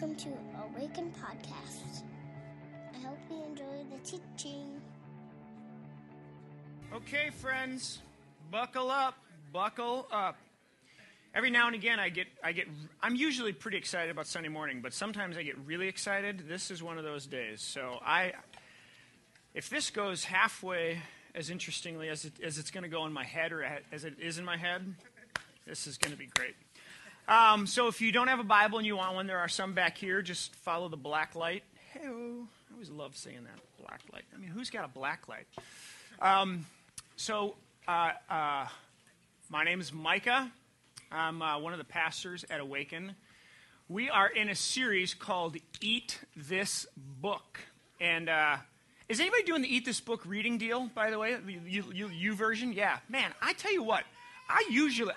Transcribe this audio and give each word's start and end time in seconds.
Welcome 0.00 0.16
to 0.16 0.28
Awaken 0.76 1.10
Podcast. 1.10 2.04
I 2.94 3.04
hope 3.04 3.18
you 3.28 3.42
enjoy 3.42 3.84
the 3.90 3.98
teaching. 4.04 4.80
Okay, 6.94 7.30
friends, 7.30 7.98
buckle 8.48 8.92
up, 8.92 9.16
buckle 9.52 10.06
up. 10.12 10.36
Every 11.34 11.50
now 11.50 11.66
and 11.66 11.74
again, 11.74 11.98
I 11.98 12.10
get, 12.10 12.28
I 12.44 12.52
get, 12.52 12.68
I'm 13.02 13.16
usually 13.16 13.52
pretty 13.52 13.76
excited 13.76 14.12
about 14.12 14.28
Sunday 14.28 14.50
morning, 14.50 14.82
but 14.82 14.94
sometimes 14.94 15.36
I 15.36 15.42
get 15.42 15.58
really 15.66 15.88
excited. 15.88 16.44
This 16.46 16.70
is 16.70 16.80
one 16.80 16.96
of 16.96 17.02
those 17.02 17.26
days. 17.26 17.60
So 17.60 17.98
I, 18.00 18.34
if 19.52 19.68
this 19.68 19.90
goes 19.90 20.22
halfway 20.22 21.00
as 21.34 21.50
interestingly 21.50 22.08
as, 22.08 22.24
it, 22.24 22.34
as 22.40 22.58
it's 22.58 22.70
going 22.70 22.84
to 22.84 22.88
go 22.88 23.04
in 23.04 23.12
my 23.12 23.24
head 23.24 23.52
or 23.52 23.64
as 23.90 24.04
it 24.04 24.14
is 24.20 24.38
in 24.38 24.44
my 24.44 24.58
head, 24.58 24.94
this 25.66 25.88
is 25.88 25.98
going 25.98 26.12
to 26.12 26.18
be 26.18 26.26
great. 26.26 26.54
Um, 27.28 27.66
so 27.66 27.88
if 27.88 28.00
you 28.00 28.10
don't 28.10 28.28
have 28.28 28.40
a 28.40 28.44
Bible 28.44 28.78
and 28.78 28.86
you 28.86 28.96
want 28.96 29.14
one, 29.14 29.26
there 29.26 29.38
are 29.38 29.48
some 29.48 29.74
back 29.74 29.98
here. 29.98 30.22
Just 30.22 30.54
follow 30.56 30.88
the 30.88 30.96
black 30.96 31.34
light. 31.34 31.62
Hey, 31.92 32.00
I 32.06 32.72
always 32.72 32.88
love 32.88 33.16
saying 33.16 33.44
that 33.44 33.60
black 33.84 34.00
light. 34.12 34.24
I 34.34 34.38
mean, 34.38 34.48
who's 34.48 34.70
got 34.70 34.86
a 34.86 34.88
black 34.88 35.28
light? 35.28 35.46
Um, 36.22 36.64
so 37.16 37.54
uh, 37.86 38.12
uh, 38.30 38.66
my 39.50 39.62
name 39.62 39.78
is 39.78 39.92
Micah. 39.92 40.50
I'm 41.12 41.42
uh, 41.42 41.58
one 41.58 41.74
of 41.74 41.78
the 41.78 41.84
pastors 41.84 42.46
at 42.48 42.60
Awaken. 42.60 43.14
We 43.90 44.08
are 44.08 44.28
in 44.28 44.48
a 44.48 44.54
series 44.54 45.12
called 45.12 45.56
Eat 45.82 46.18
This 46.34 46.86
Book, 46.96 47.60
and 48.00 48.30
uh, 48.30 48.56
is 49.08 49.20
anybody 49.20 49.42
doing 49.42 49.62
the 49.62 49.74
Eat 49.74 49.84
This 49.84 50.00
Book 50.00 50.22
reading 50.24 50.56
deal? 50.56 50.90
By 50.94 51.10
the 51.10 51.18
way, 51.18 51.36
you, 51.66 51.84
you, 51.92 52.08
YouVersion, 52.34 52.74
yeah. 52.74 52.98
Man, 53.08 53.32
I 53.42 53.52
tell 53.52 53.72
you 53.72 53.82
what, 53.82 54.04
I 54.48 54.66
usually. 54.70 55.12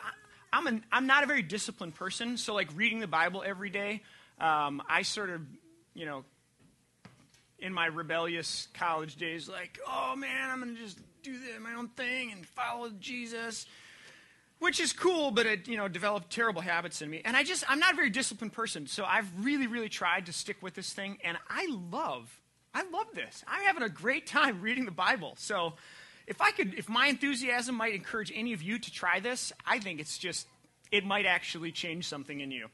I'm, 0.53 0.67
an, 0.67 0.83
I'm 0.91 1.07
not 1.07 1.23
a 1.23 1.27
very 1.27 1.41
disciplined 1.41 1.95
person, 1.95 2.37
so 2.37 2.53
like 2.53 2.69
reading 2.75 2.99
the 2.99 3.07
Bible 3.07 3.43
every 3.45 3.69
day, 3.69 4.01
um, 4.39 4.81
I 4.89 5.03
sort 5.03 5.29
of, 5.29 5.41
you 5.93 6.05
know, 6.05 6.25
in 7.59 7.73
my 7.73 7.85
rebellious 7.85 8.67
college 8.73 9.15
days, 9.15 9.47
like, 9.47 9.79
oh 9.87 10.15
man, 10.15 10.49
I'm 10.49 10.75
to 10.75 10.81
just 10.81 10.99
do 11.21 11.37
my 11.61 11.73
own 11.75 11.87
thing 11.89 12.31
and 12.31 12.45
follow 12.45 12.89
Jesus, 12.99 13.65
which 14.59 14.79
is 14.79 14.91
cool, 14.91 15.31
but 15.31 15.45
it, 15.45 15.67
you 15.67 15.77
know, 15.77 15.87
developed 15.87 16.31
terrible 16.31 16.61
habits 16.61 17.01
in 17.01 17.09
me. 17.09 17.21
And 17.23 17.37
I 17.37 17.43
just, 17.43 17.63
I'm 17.69 17.79
not 17.79 17.93
a 17.93 17.95
very 17.95 18.09
disciplined 18.09 18.53
person, 18.53 18.87
so 18.87 19.05
I've 19.05 19.29
really, 19.39 19.67
really 19.67 19.89
tried 19.89 20.25
to 20.25 20.33
stick 20.33 20.57
with 20.61 20.73
this 20.73 20.91
thing, 20.91 21.17
and 21.23 21.37
I 21.49 21.67
love, 21.91 22.41
I 22.73 22.83
love 22.89 23.07
this. 23.13 23.43
I'm 23.47 23.63
having 23.63 23.83
a 23.83 23.89
great 23.89 24.25
time 24.27 24.61
reading 24.61 24.85
the 24.85 24.91
Bible. 24.91 25.35
So, 25.37 25.73
if 26.31 26.41
I 26.41 26.51
could, 26.51 26.75
if 26.75 26.87
my 26.87 27.07
enthusiasm 27.07 27.75
might 27.75 27.93
encourage 27.93 28.31
any 28.33 28.53
of 28.53 28.61
you 28.61 28.79
to 28.79 28.91
try 28.91 29.19
this, 29.19 29.51
I 29.65 29.79
think 29.79 29.99
it's 29.99 30.17
just, 30.17 30.47
it 30.89 31.05
might 31.05 31.25
actually 31.25 31.73
change 31.73 32.07
something 32.07 32.39
in 32.39 32.51
you. 32.51 32.67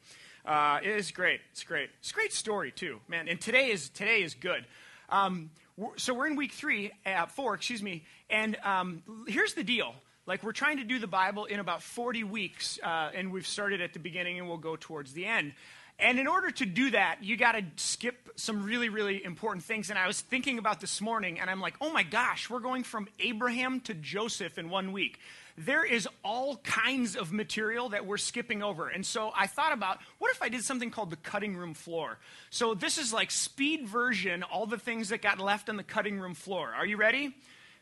Uh, 0.46 0.80
it 0.84 0.90
is 0.90 1.10
great. 1.10 1.42
It's 1.52 1.64
great. 1.64 1.90
It's 2.00 2.12
a 2.12 2.14
great 2.14 2.34
story 2.34 2.72
too, 2.72 3.00
man. 3.08 3.28
And 3.28 3.42
today 3.42 3.72
is 3.72 3.90
today 3.90 4.22
is 4.22 4.36
good. 4.36 4.64
Um, 5.10 5.50
we're, 5.76 5.98
so 5.98 6.14
we're 6.14 6.28
in 6.28 6.36
week 6.36 6.52
three, 6.52 6.92
uh, 7.04 7.26
four, 7.26 7.56
excuse 7.56 7.82
me. 7.82 8.06
And 8.30 8.58
um, 8.64 9.02
here's 9.28 9.56
the 9.56 9.64
deal. 9.64 9.96
Like 10.28 10.44
we're 10.44 10.52
trying 10.52 10.78
to 10.78 10.84
do 10.84 11.00
the 11.00 11.08
Bible 11.08 11.46
in 11.46 11.60
about 11.60 11.82
40 11.82 12.26
weeks, 12.26 12.80
uh, 12.84 13.10
and 13.16 13.32
we've 13.32 13.48
started 13.48 13.82
at 13.82 13.94
the 13.94 14.00
beginning, 14.00 14.38
and 14.38 14.48
we'll 14.48 14.58
go 14.58 14.76
towards 14.76 15.14
the 15.14 15.26
end. 15.26 15.54
And 16.00 16.20
in 16.20 16.28
order 16.28 16.52
to 16.52 16.66
do 16.66 16.92
that, 16.92 17.24
you 17.24 17.38
got 17.38 17.54
to 17.54 17.64
skip 17.76 18.30
some 18.36 18.64
really, 18.64 18.90
really 18.90 19.24
important 19.24 19.66
things. 19.66 19.90
And 19.90 19.98
I 19.98 20.06
was 20.06 20.22
thinking 20.22 20.60
about 20.60 20.80
this 20.80 21.02
morning, 21.02 21.40
and 21.40 21.50
I'm 21.50 21.60
like, 21.60 21.74
oh 21.82 21.92
my 21.92 22.04
gosh, 22.04 22.52
we're 22.52 22.60
going 22.60 22.84
from 22.84 23.08
Abraham 23.20 23.80
to 23.82 23.96
Joseph 23.96 24.60
in 24.60 24.70
one 24.70 24.92
week. 24.92 25.20
There 25.58 25.84
is 25.84 26.08
all 26.24 26.58
kinds 26.58 27.16
of 27.16 27.34
material 27.34 27.90
that 27.90 28.06
we're 28.06 28.18
skipping 28.18 28.62
over. 28.62 28.90
And 28.90 29.04
so 29.04 29.32
I 29.36 29.48
thought 29.48 29.74
about 29.74 29.98
what 30.20 30.30
if 30.30 30.44
I 30.44 30.50
did 30.50 30.64
something 30.64 30.92
called 30.92 31.10
the 31.10 31.16
cutting 31.16 31.58
room 31.58 31.74
floor? 31.74 32.20
So 32.52 32.76
this 32.76 33.00
is 33.00 33.12
like 33.12 33.32
speed 33.32 33.88
version, 33.88 34.44
all 34.44 34.68
the 34.68 34.78
things 34.78 35.10
that 35.10 35.24
got 35.24 35.40
left 35.40 35.68
on 35.68 35.78
the 35.78 35.84
cutting 35.84 36.20
room 36.20 36.36
floor. 36.36 36.72
Are 36.76 36.86
you 36.86 36.98
ready? 36.98 37.34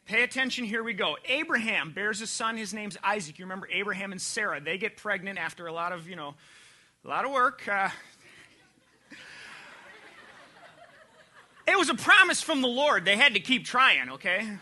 Pay 0.06 0.24
attention, 0.24 0.64
here 0.64 0.84
we 0.84 0.94
go. 0.94 1.18
Abraham 1.28 1.92
bears 1.92 2.22
a 2.22 2.28
son, 2.28 2.56
his 2.56 2.74
name's 2.74 2.96
Isaac. 3.04 3.40
You 3.40 3.46
remember 3.46 3.68
Abraham 3.70 4.14
and 4.14 4.22
Sarah. 4.22 4.62
They 4.62 4.78
get 4.78 4.96
pregnant 4.96 5.38
after 5.38 5.68
a 5.68 5.74
lot 5.74 5.92
of, 5.92 6.08
you 6.08 6.16
know, 6.16 6.36
a 7.06 7.08
lot 7.08 7.24
of 7.24 7.32
work. 7.32 7.68
Uh, 7.68 7.90
it 11.68 11.78
was 11.78 11.90
a 11.90 11.94
promise 11.94 12.42
from 12.42 12.64
the 12.64 12.68
Lord. 12.68 13.06
They 13.06 13.16
had 13.16 13.36
to 13.36 13.40
keep 13.40 13.64
trying, 13.64 14.10
okay? 14.10 14.58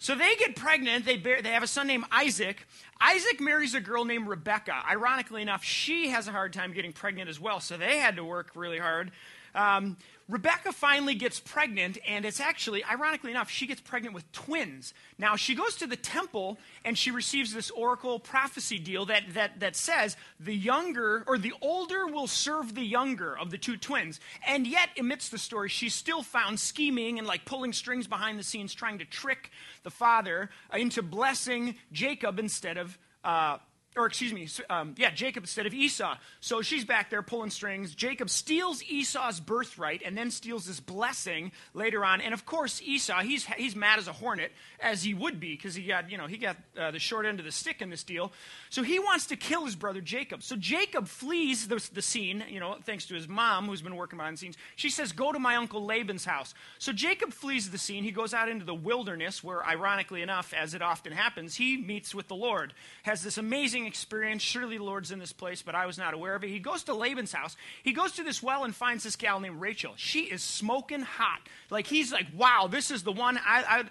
So 0.00 0.16
they 0.16 0.34
get 0.34 0.56
pregnant. 0.56 1.04
They, 1.04 1.16
bear, 1.16 1.40
they 1.42 1.50
have 1.50 1.62
a 1.62 1.68
son 1.68 1.86
named 1.86 2.04
Isaac. 2.10 2.66
Isaac 3.00 3.40
marries 3.40 3.74
a 3.74 3.80
girl 3.80 4.04
named 4.04 4.26
Rebecca. 4.26 4.74
Ironically 4.90 5.40
enough, 5.40 5.62
she 5.62 6.08
has 6.08 6.26
a 6.26 6.32
hard 6.32 6.52
time 6.52 6.72
getting 6.72 6.92
pregnant 6.92 7.30
as 7.30 7.38
well, 7.38 7.60
so 7.60 7.76
they 7.76 7.98
had 7.98 8.16
to 8.16 8.24
work 8.24 8.50
really 8.56 8.78
hard. 8.78 9.12
Um, 9.54 9.96
Rebecca 10.28 10.72
finally 10.72 11.14
gets 11.14 11.38
pregnant, 11.38 11.98
and 12.06 12.24
it's 12.24 12.40
actually, 12.40 12.82
ironically 12.84 13.30
enough, 13.30 13.48
she 13.48 13.64
gets 13.66 13.80
pregnant 13.80 14.12
with 14.12 14.30
twins. 14.32 14.92
Now, 15.18 15.36
she 15.36 15.54
goes 15.54 15.76
to 15.76 15.86
the 15.86 15.96
temple 15.96 16.58
and 16.84 16.98
she 16.98 17.12
receives 17.12 17.54
this 17.54 17.70
oracle 17.70 18.18
prophecy 18.18 18.80
deal 18.80 19.06
that, 19.06 19.22
that, 19.34 19.60
that 19.60 19.76
says 19.76 20.16
the 20.40 20.54
younger, 20.54 21.22
or 21.28 21.38
the 21.38 21.54
older 21.60 22.06
will 22.06 22.26
serve 22.26 22.74
the 22.74 22.84
younger 22.84 23.38
of 23.38 23.50
the 23.50 23.58
two 23.58 23.76
twins. 23.76 24.18
And 24.44 24.66
yet, 24.66 24.88
amidst 24.98 25.30
the 25.30 25.38
story, 25.38 25.68
she's 25.68 25.94
still 25.94 26.24
found 26.24 26.58
scheming 26.58 27.18
and 27.20 27.26
like 27.26 27.44
pulling 27.44 27.72
strings 27.72 28.08
behind 28.08 28.36
the 28.36 28.44
scenes, 28.44 28.74
trying 28.74 28.98
to 28.98 29.04
trick 29.04 29.50
the 29.84 29.90
father 29.90 30.50
into 30.74 31.02
blessing 31.02 31.76
Jacob 31.92 32.40
instead 32.40 32.78
of. 32.78 32.98
Uh, 33.22 33.58
or 33.96 34.06
excuse 34.06 34.32
me, 34.32 34.46
um, 34.68 34.94
yeah, 34.98 35.10
Jacob 35.10 35.44
instead 35.44 35.66
of 35.66 35.72
Esau. 35.72 36.16
So 36.40 36.60
she's 36.60 36.84
back 36.84 37.08
there 37.08 37.22
pulling 37.22 37.50
strings. 37.50 37.94
Jacob 37.94 38.28
steals 38.28 38.82
Esau's 38.84 39.40
birthright 39.40 40.02
and 40.04 40.16
then 40.16 40.30
steals 40.30 40.66
his 40.66 40.80
blessing 40.80 41.50
later 41.72 42.04
on. 42.04 42.20
And 42.20 42.34
of 42.34 42.44
course, 42.44 42.82
Esau, 42.84 43.20
he's, 43.20 43.46
he's 43.56 43.74
mad 43.74 43.98
as 43.98 44.06
a 44.06 44.12
hornet, 44.12 44.52
as 44.80 45.02
he 45.02 45.14
would 45.14 45.40
be, 45.40 45.54
because 45.54 45.74
he 45.74 45.84
got, 45.84 46.10
you 46.10 46.18
know, 46.18 46.26
he 46.26 46.36
got 46.36 46.56
uh, 46.78 46.90
the 46.90 46.98
short 46.98 47.24
end 47.24 47.38
of 47.38 47.46
the 47.46 47.52
stick 47.52 47.80
in 47.80 47.88
this 47.88 48.04
deal. 48.04 48.32
So 48.68 48.82
he 48.82 48.98
wants 48.98 49.26
to 49.26 49.36
kill 49.36 49.64
his 49.64 49.76
brother 49.76 50.02
Jacob. 50.02 50.42
So 50.42 50.56
Jacob 50.56 51.08
flees 51.08 51.68
the, 51.68 51.82
the 51.94 52.02
scene, 52.02 52.44
you 52.50 52.60
know, 52.60 52.76
thanks 52.84 53.06
to 53.06 53.14
his 53.14 53.26
mom, 53.26 53.66
who's 53.66 53.82
been 53.82 53.96
working 53.96 54.18
behind 54.18 54.36
the 54.36 54.40
scenes. 54.40 54.56
She 54.76 54.90
says, 54.90 55.12
Go 55.12 55.32
to 55.32 55.38
my 55.38 55.56
uncle 55.56 55.84
Laban's 55.84 56.24
house. 56.24 56.52
So 56.78 56.92
Jacob 56.92 57.32
flees 57.32 57.70
the 57.70 57.78
scene. 57.78 58.04
He 58.04 58.10
goes 58.10 58.34
out 58.34 58.50
into 58.50 58.66
the 58.66 58.74
wilderness, 58.74 59.42
where, 59.42 59.64
ironically 59.64 60.20
enough, 60.20 60.52
as 60.52 60.74
it 60.74 60.82
often 60.82 61.12
happens, 61.12 61.54
he 61.54 61.78
meets 61.78 62.14
with 62.14 62.28
the 62.28 62.36
Lord, 62.36 62.74
has 63.04 63.22
this 63.22 63.38
amazing 63.38 63.85
experience. 63.86 64.42
Surely 64.42 64.78
the 64.78 64.84
Lord's 64.84 65.10
in 65.10 65.18
this 65.18 65.32
place, 65.32 65.62
but 65.62 65.74
I 65.74 65.86
was 65.86 65.98
not 65.98 66.14
aware 66.14 66.34
of 66.34 66.44
it. 66.44 66.50
He 66.50 66.58
goes 66.58 66.84
to 66.84 66.94
Laban's 66.94 67.32
house. 67.32 67.56
He 67.82 67.92
goes 67.92 68.12
to 68.12 68.24
this 68.24 68.42
well 68.42 68.64
and 68.64 68.74
finds 68.74 69.04
this 69.04 69.16
gal 69.16 69.40
named 69.40 69.60
Rachel. 69.60 69.94
She 69.96 70.22
is 70.22 70.42
smoking 70.42 71.00
hot. 71.02 71.40
Like, 71.70 71.86
he's 71.86 72.12
like, 72.12 72.26
Wow, 72.36 72.68
this 72.70 72.90
is 72.90 73.02
the 73.02 73.12
one. 73.12 73.38
I, 73.38 73.64
I 73.68 73.84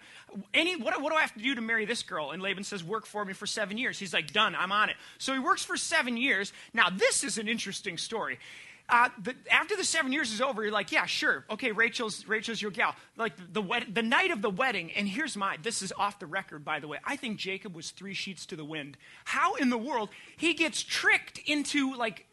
any, 0.53 0.75
what, 0.75 1.01
what 1.01 1.11
do 1.11 1.17
I 1.17 1.21
have 1.21 1.33
to 1.33 1.41
do 1.41 1.55
to 1.55 1.61
marry 1.61 1.85
this 1.85 2.03
girl? 2.03 2.31
And 2.31 2.41
Laban 2.41 2.63
says, 2.63 2.83
Work 2.83 3.05
for 3.05 3.23
me 3.25 3.33
for 3.33 3.45
seven 3.45 3.77
years. 3.77 3.97
He's 3.97 4.13
like, 4.13 4.31
Done, 4.33 4.55
I'm 4.55 4.71
on 4.71 4.89
it. 4.89 4.95
So 5.17 5.33
he 5.33 5.39
works 5.39 5.63
for 5.63 5.77
seven 5.77 6.17
years. 6.17 6.53
Now, 6.73 6.89
this 6.89 7.23
is 7.23 7.37
an 7.37 7.47
interesting 7.47 7.97
story. 7.97 8.39
Uh, 8.87 9.09
the, 9.23 9.35
after 9.49 9.75
the 9.75 9.83
seven 9.83 10.13
years 10.13 10.31
is 10.31 10.41
over, 10.41 10.61
you're 10.61 10.71
like, 10.71 10.91
yeah, 10.91 11.07
sure, 11.07 11.43
okay, 11.49 11.71
Rachel's 11.71 12.27
Rachel's 12.27 12.61
your 12.61 12.69
gal. 12.69 12.95
Like 13.17 13.33
the 13.51 13.63
the 13.91 14.03
night 14.03 14.29
of 14.29 14.43
the 14.43 14.49
wedding, 14.49 14.91
and 14.91 15.07
here's 15.07 15.35
my. 15.35 15.57
This 15.61 15.81
is 15.81 15.91
off 15.97 16.19
the 16.19 16.27
record, 16.27 16.63
by 16.63 16.79
the 16.79 16.87
way. 16.87 16.99
I 17.03 17.15
think 17.15 17.37
Jacob 17.37 17.75
was 17.75 17.89
three 17.89 18.13
sheets 18.13 18.45
to 18.47 18.55
the 18.55 18.65
wind. 18.65 18.95
How 19.23 19.55
in 19.55 19.69
the 19.69 19.77
world 19.77 20.09
he 20.37 20.53
gets 20.53 20.83
tricked 20.83 21.39
into 21.47 21.95
like 21.95 22.27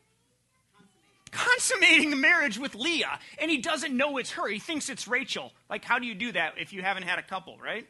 consummating 1.31 2.11
the 2.11 2.17
marriage 2.17 2.59
with 2.59 2.75
Leah, 2.75 3.19
and 3.39 3.51
he 3.51 3.59
doesn't 3.59 3.97
know 3.97 4.19
it's 4.19 4.33
her. 4.33 4.47
He 4.47 4.59
thinks 4.59 4.91
it's 4.91 5.09
Rachel. 5.09 5.53
Like, 5.71 5.85
how 5.85 5.99
do 5.99 6.07
you 6.07 6.15
do 6.15 6.33
that 6.33 6.55
if 6.59 6.75
you 6.75 6.83
haven't 6.83 7.05
had 7.05 7.19
a 7.19 7.23
couple, 7.23 7.57
right? 7.59 7.87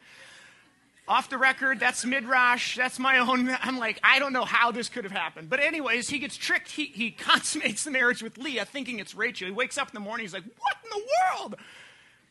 Off 1.05 1.29
the 1.29 1.37
record, 1.37 1.81
that's 1.81 2.05
midrash. 2.05 2.77
That's 2.77 2.97
my 2.97 3.19
own. 3.19 3.49
I'm 3.61 3.77
like, 3.77 3.99
I 4.03 4.19
don't 4.19 4.33
know 4.33 4.45
how 4.45 4.71
this 4.71 4.87
could 4.89 5.03
have 5.03 5.11
happened. 5.11 5.49
But, 5.49 5.59
anyways, 5.59 6.09
he 6.09 6.19
gets 6.19 6.37
tricked. 6.37 6.71
He, 6.71 6.85
he 6.85 7.11
consummates 7.17 7.83
the 7.83 7.91
marriage 7.91 8.23
with 8.23 8.37
Leah, 8.37 8.65
thinking 8.65 8.99
it's 8.99 9.13
Rachel. 9.13 9.47
He 9.47 9.53
wakes 9.53 9.77
up 9.77 9.89
in 9.89 9.93
the 9.93 9.99
morning. 9.99 10.23
He's 10.23 10.33
like, 10.33 10.45
What 10.59 10.75
in 10.83 10.89
the 10.89 11.07
world? 11.39 11.55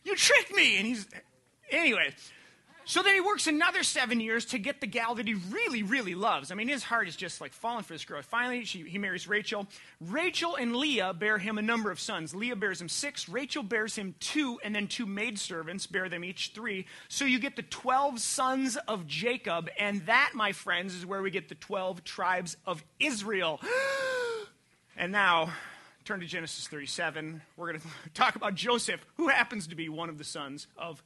You 0.03 0.15
tricked 0.15 0.53
me. 0.53 0.77
And 0.77 0.87
he's, 0.87 1.07
anyway, 1.69 2.13
so 2.85 3.01
then 3.01 3.13
he 3.13 3.21
works 3.21 3.47
another 3.47 3.81
seven 3.81 4.19
years 4.19 4.45
to 4.45 4.57
get 4.57 4.81
the 4.81 4.87
gal 4.87 5.15
that 5.15 5.27
he 5.27 5.35
really, 5.35 5.83
really 5.83 6.15
loves. 6.15 6.51
I 6.51 6.55
mean, 6.55 6.67
his 6.67 6.83
heart 6.83 7.07
is 7.07 7.15
just 7.15 7.39
like 7.39 7.53
falling 7.53 7.83
for 7.83 7.93
this 7.93 8.03
girl. 8.03 8.21
Finally, 8.21 8.65
she, 8.65 8.81
he 8.81 8.97
marries 8.97 9.27
Rachel. 9.27 9.67
Rachel 10.01 10.55
and 10.55 10.75
Leah 10.75 11.13
bear 11.13 11.37
him 11.37 11.57
a 11.57 11.61
number 11.61 11.91
of 11.91 11.99
sons. 11.99 12.35
Leah 12.35 12.55
bears 12.57 12.81
him 12.81 12.89
six, 12.89 13.29
Rachel 13.29 13.63
bears 13.63 13.95
him 13.95 14.15
two, 14.19 14.59
and 14.63 14.75
then 14.75 14.87
two 14.87 15.05
maidservants 15.05 15.87
bear 15.87 16.09
them 16.09 16.25
each 16.25 16.51
three. 16.53 16.85
So 17.07 17.23
you 17.23 17.39
get 17.39 17.55
the 17.55 17.63
12 17.63 18.19
sons 18.19 18.77
of 18.87 19.07
Jacob, 19.07 19.69
and 19.79 20.05
that, 20.05 20.31
my 20.33 20.51
friends, 20.51 20.93
is 20.93 21.05
where 21.05 21.21
we 21.21 21.31
get 21.31 21.47
the 21.47 21.55
12 21.55 22.03
tribes 22.03 22.57
of 22.65 22.83
Israel. 22.99 23.61
and 24.97 25.11
now, 25.11 25.53
turn 26.03 26.19
to 26.19 26.25
Genesis 26.25 26.67
37. 26.67 27.41
We're 27.55 27.67
going 27.69 27.79
to 27.81 27.87
talk 28.13 28.35
about 28.35 28.55
Joseph, 28.55 29.05
who 29.15 29.29
happens 29.29 29.67
to 29.67 29.75
be 29.75 29.87
one 29.87 30.09
of 30.09 30.17
the 30.17 30.25
sons 30.25 30.67
of 30.77 31.01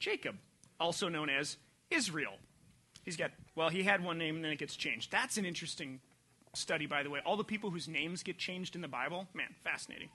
Jacob 0.00 0.36
also 0.82 1.08
known 1.08 1.30
as 1.30 1.56
Israel. 1.90 2.34
He's 3.04 3.16
got, 3.16 3.30
well, 3.54 3.68
he 3.68 3.82
had 3.82 4.04
one 4.04 4.18
name 4.18 4.36
and 4.36 4.44
then 4.44 4.52
it 4.52 4.58
gets 4.58 4.76
changed. 4.76 5.10
That's 5.10 5.36
an 5.36 5.44
interesting 5.44 6.00
study, 6.54 6.86
by 6.86 7.02
the 7.02 7.10
way. 7.10 7.20
All 7.24 7.36
the 7.36 7.44
people 7.44 7.70
whose 7.70 7.88
names 7.88 8.22
get 8.22 8.38
changed 8.38 8.76
in 8.76 8.82
the 8.82 8.88
Bible. 8.88 9.26
Man, 9.34 9.48
fascinating. 9.64 10.08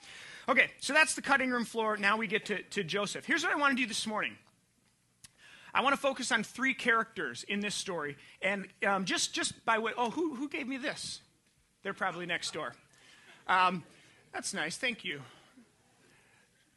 Okay, 0.48 0.70
so 0.80 0.94
that's 0.94 1.16
the 1.16 1.22
cutting 1.22 1.50
room 1.50 1.66
floor. 1.66 1.98
Now 1.98 2.18
we 2.18 2.28
get 2.28 2.46
to, 2.46 2.62
to 2.62 2.84
Joseph. 2.84 3.26
Here's 3.26 3.44
what 3.44 3.52
I 3.52 3.56
want 3.58 3.76
to 3.76 3.82
do 3.82 3.88
this 3.88 4.06
morning. 4.06 4.38
I 5.74 5.82
want 5.82 5.94
to 5.94 6.02
focus 6.02 6.32
on 6.32 6.44
three 6.44 6.74
characters 6.74 7.44
in 7.44 7.60
this 7.60 7.76
story. 7.76 8.18
And 8.42 8.68
um, 8.86 9.06
just, 9.06 9.34
just 9.34 9.66
by 9.66 9.80
way, 9.80 9.92
oh, 9.98 10.10
who, 10.12 10.36
who 10.36 10.48
gave 10.48 10.68
me 10.68 10.78
this? 10.78 11.22
They're 11.84 11.94
probably 11.94 12.26
next 12.26 12.54
door. 12.54 12.74
Um, 13.48 13.84
that's 14.34 14.54
nice. 14.54 14.78
Thank 14.78 15.04
you. 15.04 15.22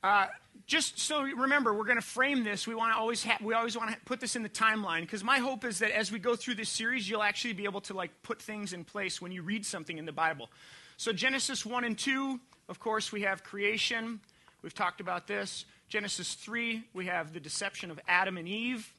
Uh, 0.03 0.27
just 0.67 0.99
so 0.99 1.23
remember, 1.23 1.75
we're 1.75 1.85
going 1.85 1.97
to 1.97 2.03
frame 2.03 2.45
this. 2.45 2.67
We 2.67 2.75
want 2.75 2.93
to 2.95 2.99
always 2.99 3.25
ha- 3.25 3.39
we 3.43 3.55
always 3.55 3.77
want 3.77 3.91
to 3.91 3.97
put 4.05 4.21
this 4.21 4.37
in 4.37 4.43
the 4.43 4.49
timeline 4.49 5.03
because 5.03 5.23
my 5.25 5.39
hope 5.39 5.65
is 5.65 5.81
that 5.81 5.91
as 5.91 6.11
we 6.11 6.19
go 6.19 6.37
through 6.37 6.55
this 6.55 6.69
series, 6.69 7.09
you'll 7.09 7.23
actually 7.23 7.55
be 7.55 7.65
able 7.65 7.81
to 7.83 7.95
like 7.95 8.11
put 8.23 8.41
things 8.41 8.73
in 8.73 8.85
place 8.85 9.21
when 9.21 9.33
you 9.33 9.43
read 9.43 9.67
something 9.67 9.99
in 9.99 10.07
the 10.07 10.13
Bible. 10.13 10.49
So 10.97 11.13
Genesis 11.13 11.67
one 11.67 11.85
and 11.85 11.99
two, 11.99 12.41
of 12.69 12.79
course, 12.79 13.13
we 13.13 13.23
have 13.23 13.43
creation. 13.43 14.21
We've 14.63 14.75
talked 14.75 15.01
about 15.01 15.27
this. 15.27 15.65
Genesis 15.89 16.35
three, 16.35 16.85
we 16.95 17.07
have 17.07 17.33
the 17.33 17.41
deception 17.41 17.91
of 17.91 17.99
Adam 18.07 18.39
and 18.39 18.49
Eve. 18.49 18.91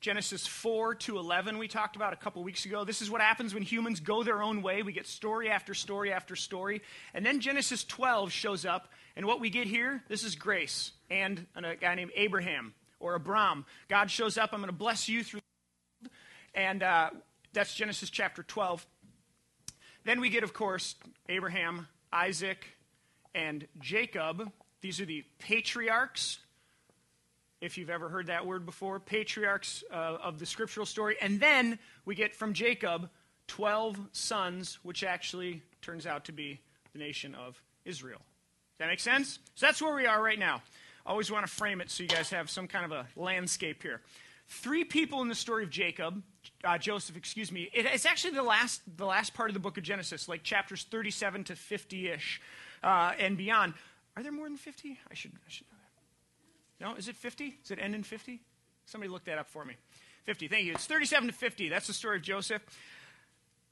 Genesis 0.00 0.48
4 0.48 0.96
to 0.96 1.16
11, 1.16 1.58
we 1.58 1.68
talked 1.68 1.94
about 1.94 2.12
a 2.12 2.16
couple 2.16 2.42
weeks 2.42 2.64
ago. 2.64 2.84
This 2.84 3.00
is 3.00 3.08
what 3.08 3.20
happens 3.20 3.54
when 3.54 3.62
humans 3.62 4.00
go 4.00 4.24
their 4.24 4.42
own 4.42 4.60
way. 4.60 4.82
We 4.82 4.92
get 4.92 5.06
story 5.06 5.48
after 5.48 5.74
story 5.74 6.12
after 6.12 6.34
story. 6.34 6.82
And 7.14 7.24
then 7.24 7.38
Genesis 7.38 7.84
12 7.84 8.32
shows 8.32 8.66
up, 8.66 8.88
and 9.16 9.26
what 9.26 9.40
we 9.40 9.50
get 9.50 9.66
here, 9.66 10.02
this 10.08 10.24
is 10.24 10.34
grace 10.34 10.92
and 11.10 11.46
a 11.54 11.76
guy 11.76 11.94
named 11.94 12.12
Abraham 12.14 12.74
or 13.00 13.14
Abram. 13.14 13.64
God 13.88 14.10
shows 14.10 14.38
up, 14.38 14.50
I'm 14.52 14.60
going 14.60 14.68
to 14.68 14.72
bless 14.72 15.08
you 15.08 15.22
through. 15.22 15.40
And 16.54 16.82
uh, 16.82 17.10
that's 17.52 17.74
Genesis 17.74 18.10
chapter 18.10 18.42
12. 18.42 18.86
Then 20.04 20.20
we 20.20 20.30
get, 20.30 20.42
of 20.42 20.52
course, 20.52 20.94
Abraham, 21.28 21.86
Isaac, 22.12 22.66
and 23.34 23.66
Jacob. 23.80 24.50
These 24.80 25.00
are 25.00 25.06
the 25.06 25.24
patriarchs 25.38 26.38
if 27.62 27.78
you've 27.78 27.90
ever 27.90 28.08
heard 28.08 28.26
that 28.26 28.44
word 28.44 28.66
before, 28.66 28.98
patriarchs 28.98 29.84
uh, 29.92 30.18
of 30.20 30.40
the 30.40 30.44
scriptural 30.44 30.84
story. 30.84 31.16
And 31.22 31.38
then 31.38 31.78
we 32.04 32.16
get 32.16 32.34
from 32.34 32.54
Jacob 32.54 33.08
12 33.46 34.00
sons, 34.10 34.80
which 34.82 35.04
actually 35.04 35.62
turns 35.80 36.04
out 36.04 36.24
to 36.24 36.32
be 36.32 36.60
the 36.92 36.98
nation 36.98 37.36
of 37.36 37.62
Israel. 37.84 38.20
That 38.82 38.88
make 38.88 38.98
sense? 38.98 39.38
So 39.54 39.66
that's 39.66 39.80
where 39.80 39.94
we 39.94 40.06
are 40.06 40.20
right 40.20 40.40
now. 40.40 40.60
Always 41.06 41.30
want 41.30 41.46
to 41.46 41.52
frame 41.52 41.80
it 41.80 41.88
so 41.88 42.02
you 42.02 42.08
guys 42.08 42.30
have 42.30 42.50
some 42.50 42.66
kind 42.66 42.84
of 42.84 42.90
a 42.90 43.06
landscape 43.14 43.80
here. 43.80 44.00
Three 44.48 44.82
people 44.82 45.22
in 45.22 45.28
the 45.28 45.36
story 45.36 45.62
of 45.62 45.70
Jacob, 45.70 46.20
uh, 46.64 46.78
Joseph, 46.78 47.16
excuse 47.16 47.52
me. 47.52 47.70
It, 47.72 47.86
it's 47.86 48.06
actually 48.06 48.34
the 48.34 48.42
last, 48.42 48.82
the 48.96 49.06
last 49.06 49.34
part 49.34 49.50
of 49.50 49.54
the 49.54 49.60
book 49.60 49.78
of 49.78 49.84
Genesis, 49.84 50.28
like 50.28 50.42
chapters 50.42 50.84
37 50.90 51.44
to 51.44 51.54
50 51.54 52.08
ish 52.08 52.40
uh, 52.82 53.12
and 53.20 53.36
beyond. 53.36 53.74
Are 54.16 54.22
there 54.24 54.32
more 54.32 54.48
than 54.48 54.56
50? 54.56 54.98
I 55.08 55.14
should, 55.14 55.30
I 55.46 55.48
should 55.48 55.68
know 55.68 55.78
that. 56.80 56.94
no, 56.94 56.98
is 56.98 57.06
it 57.06 57.14
50? 57.14 57.58
Does 57.62 57.70
it 57.70 57.78
end 57.80 57.94
in 57.94 58.02
50? 58.02 58.40
Somebody 58.86 59.12
look 59.12 59.22
that 59.26 59.38
up 59.38 59.48
for 59.48 59.64
me. 59.64 59.76
50, 60.24 60.48
thank 60.48 60.64
you. 60.64 60.72
It's 60.72 60.86
37 60.86 61.28
to 61.28 61.32
50. 61.32 61.68
That's 61.68 61.86
the 61.86 61.92
story 61.92 62.16
of 62.16 62.22
Joseph. 62.24 62.62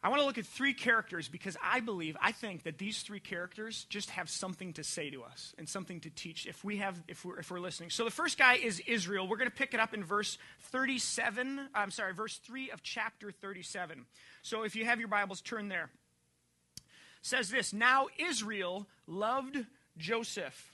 I 0.02 0.08
want 0.08 0.22
to 0.22 0.26
look 0.26 0.38
at 0.38 0.46
three 0.46 0.72
characters 0.72 1.28
because 1.28 1.58
I 1.62 1.80
believe, 1.80 2.16
I 2.22 2.32
think 2.32 2.62
that 2.62 2.78
these 2.78 3.02
three 3.02 3.20
characters 3.20 3.84
just 3.90 4.08
have 4.10 4.30
something 4.30 4.72
to 4.74 4.84
say 4.84 5.10
to 5.10 5.22
us 5.22 5.54
and 5.58 5.68
something 5.68 6.00
to 6.00 6.10
teach 6.10 6.46
if 6.46 6.64
we 6.64 6.78
have, 6.78 7.02
if 7.06 7.22
we're, 7.22 7.38
if 7.38 7.50
we're 7.50 7.60
listening. 7.60 7.90
So 7.90 8.04
the 8.04 8.10
first 8.10 8.38
guy 8.38 8.54
is 8.54 8.80
Israel. 8.86 9.28
We're 9.28 9.36
going 9.36 9.50
to 9.50 9.56
pick 9.56 9.74
it 9.74 9.80
up 9.80 9.92
in 9.92 10.02
verse 10.02 10.38
37. 10.70 11.68
I'm 11.74 11.90
sorry, 11.90 12.14
verse 12.14 12.38
3 12.38 12.70
of 12.70 12.82
chapter 12.82 13.30
37. 13.30 14.06
So 14.40 14.62
if 14.62 14.74
you 14.74 14.86
have 14.86 15.00
your 15.00 15.08
Bibles, 15.08 15.42
turn 15.42 15.68
there. 15.68 15.90
It 16.76 16.82
says 17.20 17.50
this 17.50 17.74
Now 17.74 18.06
Israel 18.18 18.86
loved 19.06 19.66
Joseph 19.98 20.72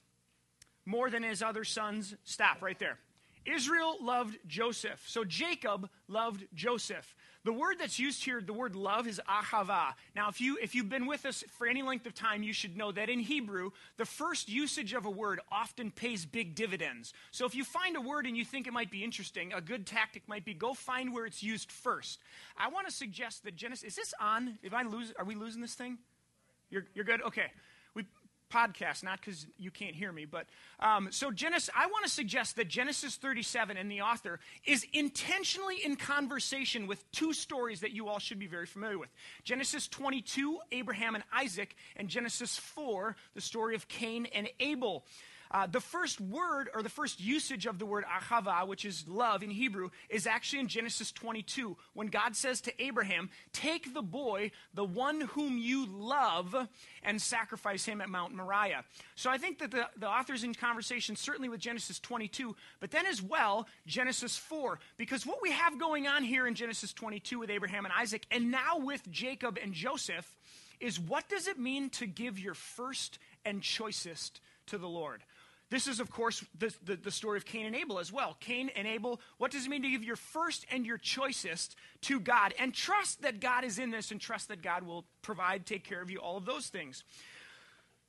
more 0.84 1.11
than 1.11 1.25
his 1.25 1.43
other 1.43 1.64
sons. 1.64 2.14
Stop 2.22 2.62
right 2.62 2.79
there. 2.79 2.99
Israel 3.44 3.96
loved 4.00 4.38
Joseph. 4.46 5.02
So 5.06 5.25
Jacob 5.25 5.88
loved 6.08 6.46
Joseph. 6.55 7.14
The 7.46 7.52
word 7.52 7.76
that's 7.78 8.00
used 8.00 8.25
here, 8.25 8.40
the 8.40 8.52
word 8.52 8.75
love, 8.75 9.06
is 9.06 9.20
ahava. 9.28 9.94
Now, 10.16 10.28
if, 10.28 10.40
you, 10.40 10.58
if 10.60 10.75
you've 10.75 10.88
been 10.88 11.06
with 11.06 11.25
us 11.25 11.44
for 11.56 11.69
any 11.69 11.81
length 11.81 12.04
of 12.04 12.12
time, 12.12 12.43
you 12.43 12.52
should 12.52 12.76
know 12.76 12.90
that 12.90 13.08
in 13.08 13.20
Hebrew, 13.20 13.70
the 13.98 14.04
first 14.04 14.48
usage 14.48 14.93
of 14.94 15.06
a 15.06 15.10
word 15.10 15.38
often 15.52 15.93
pays 15.93 16.26
big 16.26 16.56
dividends. 16.56 17.14
So 17.31 17.46
if 17.46 17.54
you 17.54 17.62
find 17.62 17.96
a 17.96 18.00
word 18.00 18.26
and 18.26 18.37
you 18.37 18.44
think 18.44 18.66
it 18.66 18.72
might 18.72 18.90
be 18.90 19.04
interesting, 19.04 19.52
a 19.52 19.60
good 19.60 19.87
tactic 19.87 20.25
might 20.26 20.44
be 20.44 20.54
go 20.54 20.75
find 20.75 21.14
where 21.14 21.25
it's 21.25 21.40
used 21.40 21.70
first. 21.70 22.19
I 22.58 22.66
want 22.66 22.88
to 22.88 22.93
suggest 22.93 23.44
that 23.44 23.54
Genesis, 23.54 23.90
is 23.90 23.94
this 23.94 24.12
on? 24.20 24.58
If 24.64 24.75
I 24.75 24.82
lose, 24.82 25.12
are 25.16 25.25
we 25.25 25.37
losing 25.37 25.62
this 25.62 25.75
thing? 25.75 25.98
You're, 26.69 26.87
you're 26.96 27.04
good? 27.04 27.22
Okay 27.22 27.52
podcast, 28.52 29.02
not 29.02 29.20
because 29.20 29.46
you 29.58 29.70
can't 29.70 29.94
hear 29.94 30.12
me, 30.12 30.25
but 30.25 30.46
um, 30.81 31.08
so 31.10 31.31
Genesis. 31.31 31.70
I 31.75 31.87
want 31.87 32.04
to 32.04 32.10
suggest 32.10 32.56
that 32.56 32.69
Genesis 32.69 33.16
37 33.16 33.76
and 33.76 33.90
the 33.90 34.02
author 34.02 34.40
is 34.64 34.87
intentionally 34.93 35.76
in 35.84 35.96
conversation 35.96 36.87
with 36.87 37.10
two 37.12 37.32
stories 37.32 37.81
that 37.81 37.93
you 37.93 38.08
all 38.08 38.19
should 38.19 38.38
be 38.38 38.46
very 38.46 38.66
familiar 38.66 38.98
with: 38.98 39.10
Genesis 39.44 39.88
22, 39.88 40.58
Abraham 40.72 41.14
and 41.14 41.25
Isaac, 41.32 41.76
and 41.96 42.08
Genesis 42.08 42.56
4, 42.56 43.16
the 43.34 43.40
story 43.40 43.75
of 43.75 43.88
Cain 43.88 44.26
and 44.34 44.48
Abel. 44.60 45.04
Uh, 45.50 45.66
the 45.66 45.81
first 45.81 46.20
word 46.20 46.69
or 46.75 46.82
the 46.82 46.88
first 46.88 47.20
usage 47.20 47.66
of 47.66 47.78
the 47.78 47.87
word 47.87 48.04
ahava, 48.04 48.66
which 48.66 48.84
is 48.84 49.06
love 49.08 49.43
in 49.43 49.50
Hebrew, 49.50 49.90
is 50.08 50.26
actually 50.26 50.60
in 50.60 50.69
Genesis 50.69 51.12
22 51.12 51.76
when 51.94 52.08
God 52.08 52.37
says 52.37 52.60
to 52.62 52.82
Abraham, 52.82 53.31
Take 53.52 53.94
the 53.94 54.02
boy, 54.02 54.50
the 54.75 54.84
one 54.84 55.20
whom 55.20 55.58
you 55.58 55.87
love, 55.87 56.54
and 57.02 57.20
sacrifice 57.20 57.84
him 57.84 58.00
at 58.00 58.08
Mount 58.08 58.34
Moriah. 58.34 58.84
So 59.14 59.31
I 59.31 59.38
think 59.38 59.58
that 59.58 59.70
the, 59.70 59.88
the 59.96 60.08
author's 60.08 60.44
in 60.44 60.54
conversation 60.54 61.16
certainly 61.16 61.48
with 61.48 61.60
Genesis 61.60 61.98
22, 62.00 62.56
but 62.81 62.90
then 62.90 63.06
as 63.06 63.22
well, 63.22 63.66
Genesis 63.87 64.37
4. 64.37 64.78
Because 64.96 65.26
what 65.26 65.43
we 65.43 65.52
have 65.52 65.78
going 65.78 66.06
on 66.06 66.25
here 66.25 66.46
in 66.46 66.54
Genesis 66.54 66.93
22 66.93 67.38
with 67.38 67.50
Abraham 67.50 67.84
and 67.84 67.94
Isaac, 67.96 68.26
and 68.31 68.50
now 68.50 68.78
with 68.78 69.08
Jacob 69.10 69.58
and 69.62 69.72
Joseph, 69.72 70.34
is 70.81 71.00
what 71.00 71.28
does 71.28 71.48
it 71.48 71.58
mean 71.58 71.90
to 71.90 72.06
give 72.06 72.38
your 72.38 72.54
first 72.54 73.19
and 73.44 73.62
choicest 73.62 74.40
to 74.66 74.78
the 74.78 74.88
Lord? 74.88 75.22
This 75.69 75.89
is, 75.89 75.99
of 75.99 76.11
course, 76.11 76.45
the, 76.57 76.73
the, 76.85 76.97
the, 76.97 77.11
story 77.11 77.37
of 77.37 77.45
Cain 77.45 77.67
and 77.67 77.75
Abel 77.75 77.99
as 77.99 78.13
well. 78.13 78.37
Cain 78.39 78.71
and 78.77 78.87
Abel, 78.87 79.21
what 79.39 79.51
does 79.51 79.67
it 79.67 79.69
mean 79.69 79.83
to 79.83 79.91
give 79.91 80.05
your 80.05 80.17
first 80.17 80.65
and 80.70 80.87
your 80.87 80.96
choicest 80.96 81.75
to 82.03 82.20
God? 82.20 82.55
And 82.58 82.73
trust 82.73 83.23
that 83.23 83.41
God 83.41 83.65
is 83.65 83.81
in 83.81 83.91
this 83.91 84.13
and 84.13 84.20
trust 84.20 84.46
that 84.49 84.63
God 84.63 84.85
will 84.85 85.05
provide, 85.23 85.67
take 85.67 85.82
care 85.82 86.01
of 86.01 86.08
you, 86.08 86.19
all 86.19 86.37
of 86.37 86.44
those 86.44 86.69
things. 86.69 87.03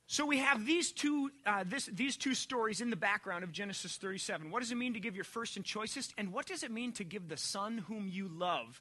So 0.06 0.24
we 0.24 0.38
have 0.38 0.64
these 0.64 0.92
two, 0.92 1.30
uh, 1.44 1.64
this, 1.66 1.86
these 1.92 2.16
two 2.16 2.34
stories 2.34 2.80
in 2.80 2.90
the 2.90 2.96
background 2.96 3.42
of 3.42 3.50
Genesis 3.50 3.96
37. 3.96 4.50
What 4.50 4.60
does 4.60 4.70
it 4.70 4.76
mean 4.76 4.94
to 4.94 5.00
give 5.00 5.16
your 5.16 5.24
first 5.24 5.56
and 5.56 5.64
choicest? 5.64 6.14
And 6.16 6.32
what 6.32 6.46
does 6.46 6.62
it 6.62 6.70
mean 6.70 6.92
to 6.92 7.04
give 7.04 7.28
the 7.28 7.36
son 7.36 7.78
whom 7.88 8.08
you 8.08 8.28
love? 8.28 8.80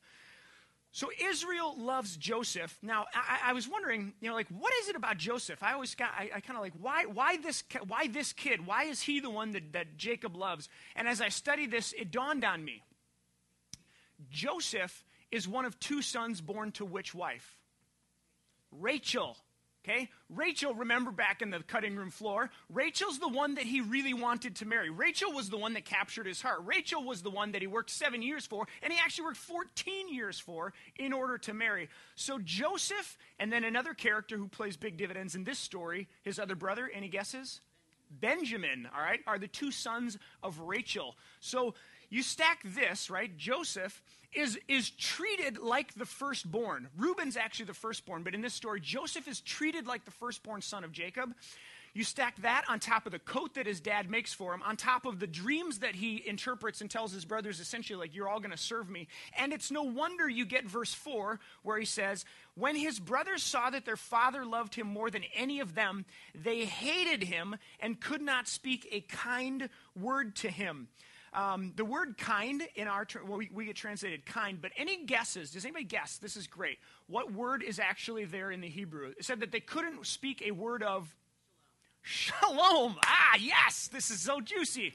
So 0.91 1.09
Israel 1.21 1.75
loves 1.77 2.17
Joseph. 2.17 2.77
Now, 2.81 3.05
I, 3.13 3.51
I, 3.51 3.53
was 3.53 3.67
wondering, 3.67 4.13
you 4.19 4.29
know, 4.29 4.35
like, 4.35 4.47
what 4.47 4.73
is 4.81 4.89
it 4.89 4.95
about 4.95 5.17
Joseph? 5.17 5.61
I 5.61 5.73
always 5.73 5.93
got, 5.93 6.09
I, 6.17 6.31
I 6.35 6.39
kind 6.39 6.57
of 6.57 6.63
like, 6.63 6.73
why, 6.79 7.05
why 7.05 7.37
this, 7.37 7.63
why 7.87 8.07
this 8.07 8.33
kid? 8.33 8.65
Why 8.65 8.85
is 8.85 9.01
he 9.01 9.19
the 9.19 9.29
one 9.29 9.51
that, 9.51 9.73
that 9.73 9.97
Jacob 9.97 10.35
loves? 10.35 10.69
And 10.95 11.07
as 11.07 11.21
I 11.21 11.29
studied 11.29 11.71
this, 11.71 11.93
it 11.93 12.09
dawned 12.09 12.43
on 12.43 12.65
me. 12.65 12.83
Joseph 14.31 15.03
is 15.29 15.47
one 15.47 15.65
of 15.65 15.79
two 15.79 16.01
sons 16.01 16.41
born 16.41 16.71
to 16.73 16.85
which 16.85 17.13
wife? 17.13 17.57
Rachel. 18.71 19.37
Okay? 19.87 20.09
Rachel, 20.29 20.73
remember 20.73 21.11
back 21.11 21.41
in 21.41 21.49
the 21.49 21.59
cutting 21.59 21.95
room 21.95 22.09
floor, 22.09 22.49
Rachel's 22.69 23.19
the 23.19 23.29
one 23.29 23.55
that 23.55 23.63
he 23.63 23.79
really 23.79 24.13
wanted 24.13 24.57
to 24.57 24.65
marry. 24.65 24.89
Rachel 24.89 25.31
was 25.31 25.49
the 25.49 25.57
one 25.57 25.73
that 25.73 25.85
captured 25.85 26.25
his 26.25 26.41
heart. 26.41 26.59
Rachel 26.65 27.03
was 27.03 27.21
the 27.21 27.29
one 27.29 27.53
that 27.53 27.61
he 27.61 27.67
worked 27.67 27.89
seven 27.89 28.21
years 28.21 28.45
for, 28.45 28.67
and 28.83 28.91
he 28.91 28.99
actually 28.99 29.25
worked 29.25 29.37
14 29.37 30.13
years 30.13 30.39
for 30.39 30.73
in 30.97 31.13
order 31.13 31.37
to 31.39 31.53
marry. 31.53 31.89
So 32.15 32.39
Joseph, 32.43 33.17
and 33.39 33.51
then 33.51 33.63
another 33.63 33.93
character 33.93 34.37
who 34.37 34.47
plays 34.47 34.75
big 34.75 34.97
dividends 34.97 35.35
in 35.35 35.45
this 35.45 35.59
story, 35.59 36.09
his 36.23 36.37
other 36.37 36.55
brother, 36.55 36.91
any 36.93 37.07
guesses? 37.07 37.61
Benjamin, 38.09 38.87
all 38.93 39.01
right, 39.01 39.19
are 39.27 39.39
the 39.39 39.47
two 39.47 39.71
sons 39.71 40.17
of 40.43 40.59
Rachel. 40.59 41.15
So 41.39 41.75
you 42.09 42.23
stack 42.23 42.61
this, 42.63 43.09
right? 43.09 43.35
Joseph 43.37 44.01
is, 44.33 44.59
is 44.67 44.89
treated 44.89 45.57
like 45.57 45.93
the 45.95 46.05
firstborn. 46.05 46.89
Reuben's 46.97 47.37
actually 47.37 47.65
the 47.65 47.73
firstborn, 47.73 48.23
but 48.23 48.35
in 48.35 48.41
this 48.41 48.53
story, 48.53 48.79
Joseph 48.79 49.27
is 49.27 49.41
treated 49.41 49.87
like 49.87 50.05
the 50.05 50.11
firstborn 50.11 50.61
son 50.61 50.83
of 50.83 50.91
Jacob. 50.91 51.33
You 51.97 52.03
stack 52.03 52.39
that 52.43 52.63
on 52.69 52.79
top 52.79 53.07
of 53.07 53.11
the 53.11 53.17
coat 53.17 53.55
that 53.55 53.65
his 53.65 53.79
dad 53.79 54.07
makes 54.07 54.31
for 54.31 54.53
him, 54.53 54.61
on 54.61 54.77
top 54.77 55.07
of 55.07 55.19
the 55.19 55.25
dreams 55.25 55.79
that 55.79 55.95
he 55.95 56.21
interprets 56.27 56.79
and 56.79 56.91
tells 56.91 57.11
his 57.11 57.25
brothers 57.25 57.59
essentially, 57.59 57.97
like, 57.97 58.13
you're 58.13 58.29
all 58.29 58.39
going 58.39 58.51
to 58.51 58.57
serve 58.57 58.87
me. 58.87 59.07
And 59.35 59.51
it's 59.51 59.71
no 59.71 59.81
wonder 59.81 60.29
you 60.29 60.45
get 60.45 60.65
verse 60.65 60.93
4 60.93 61.39
where 61.63 61.79
he 61.79 61.85
says, 61.85 62.23
When 62.53 62.75
his 62.75 62.99
brothers 62.99 63.41
saw 63.41 63.71
that 63.71 63.85
their 63.85 63.97
father 63.97 64.45
loved 64.45 64.75
him 64.75 64.85
more 64.85 65.09
than 65.09 65.23
any 65.35 65.59
of 65.59 65.73
them, 65.73 66.05
they 66.35 66.65
hated 66.65 67.23
him 67.23 67.55
and 67.79 67.99
could 67.99 68.21
not 68.21 68.47
speak 68.47 68.87
a 68.91 69.01
kind 69.01 69.67
word 69.99 70.35
to 70.35 70.51
him. 70.51 70.89
Um, 71.33 71.73
the 71.75 71.85
word 71.85 72.17
kind 72.17 72.63
in 72.75 72.87
our, 72.87 73.05
well, 73.25 73.37
we, 73.37 73.49
we 73.53 73.65
get 73.65 73.75
translated 73.75 74.25
kind, 74.25 74.61
but 74.61 74.71
any 74.77 75.05
guesses? 75.05 75.51
Does 75.51 75.65
anybody 75.65 75.85
guess? 75.85 76.17
This 76.17 76.37
is 76.37 76.47
great. 76.47 76.79
What 77.07 77.33
word 77.33 77.63
is 77.63 77.79
actually 77.79 78.25
there 78.25 78.51
in 78.51 78.61
the 78.61 78.69
Hebrew? 78.69 79.11
It 79.17 79.25
said 79.25 79.41
that 79.41 79.51
they 79.51 79.59
couldn't 79.59 80.05
speak 80.05 80.41
a 80.45 80.51
word 80.51 80.83
of 80.83 81.15
shalom. 82.01 82.95
Ah, 83.29 83.37
yes, 83.39 83.89
this 83.91 84.09
is 84.09 84.21
so 84.21 84.39
juicy. 84.39 84.93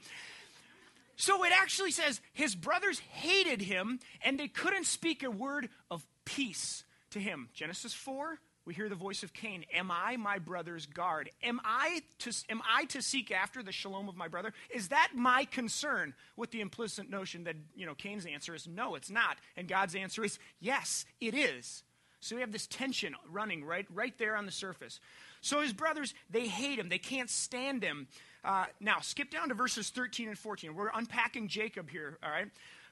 So 1.15 1.43
it 1.43 1.53
actually 1.53 1.91
says 1.91 2.19
his 2.33 2.55
brothers 2.55 2.99
hated 2.99 3.61
him 3.61 3.99
and 4.25 4.39
they 4.39 4.47
couldn't 4.47 4.85
speak 4.85 5.21
a 5.21 5.29
word 5.29 5.69
of 5.91 6.05
peace 6.25 6.83
to 7.11 7.19
him. 7.19 7.49
Genesis 7.53 7.93
4, 7.93 8.39
we 8.65 8.73
hear 8.73 8.87
the 8.87 8.95
voice 8.95 9.23
of 9.23 9.33
Cain. 9.33 9.65
Am 9.73 9.91
I 9.91 10.15
my 10.15 10.39
brother's 10.39 10.85
guard? 10.85 11.29
Am 11.43 11.59
I 11.65 12.01
to, 12.19 12.31
am 12.49 12.61
I 12.69 12.85
to 12.85 13.01
seek 13.01 13.31
after 13.31 13.61
the 13.61 13.71
shalom 13.71 14.07
of 14.07 14.15
my 14.15 14.27
brother? 14.27 14.53
Is 14.73 14.89
that 14.89 15.11
my 15.13 15.45
concern? 15.45 16.13
With 16.35 16.51
the 16.51 16.61
implicit 16.61 17.09
notion 17.09 17.43
that, 17.43 17.55
you 17.75 17.85
know, 17.85 17.95
Cain's 17.95 18.25
answer 18.25 18.55
is 18.55 18.67
no, 18.67 18.95
it's 18.95 19.09
not. 19.09 19.37
And 19.57 19.67
God's 19.67 19.95
answer 19.95 20.23
is 20.23 20.39
yes, 20.59 21.05
it 21.19 21.33
is. 21.33 21.83
So 22.21 22.35
we 22.35 22.41
have 22.41 22.53
this 22.53 22.67
tension 22.67 23.15
running 23.29 23.65
right, 23.65 23.85
right 23.93 24.17
there 24.17 24.37
on 24.37 24.45
the 24.45 24.51
surface. 24.51 25.01
So 25.41 25.59
his 25.59 25.73
brothers, 25.73 26.13
they 26.29 26.47
hate 26.47 26.79
him. 26.79 26.87
They 26.87 26.97
can't 26.97 27.29
stand 27.29 27.83
him. 27.83 28.07
Uh, 28.45 28.65
now, 28.79 28.99
skip 29.01 29.29
down 29.29 29.49
to 29.49 29.55
verses 29.55 29.89
13 29.89 30.29
and 30.29 30.37
14. 30.37 30.73
We're 30.73 30.89
unpacking 30.93 31.49
Jacob 31.49 31.89
here, 31.89 32.17
all 32.23 32.29
right? 32.29 32.47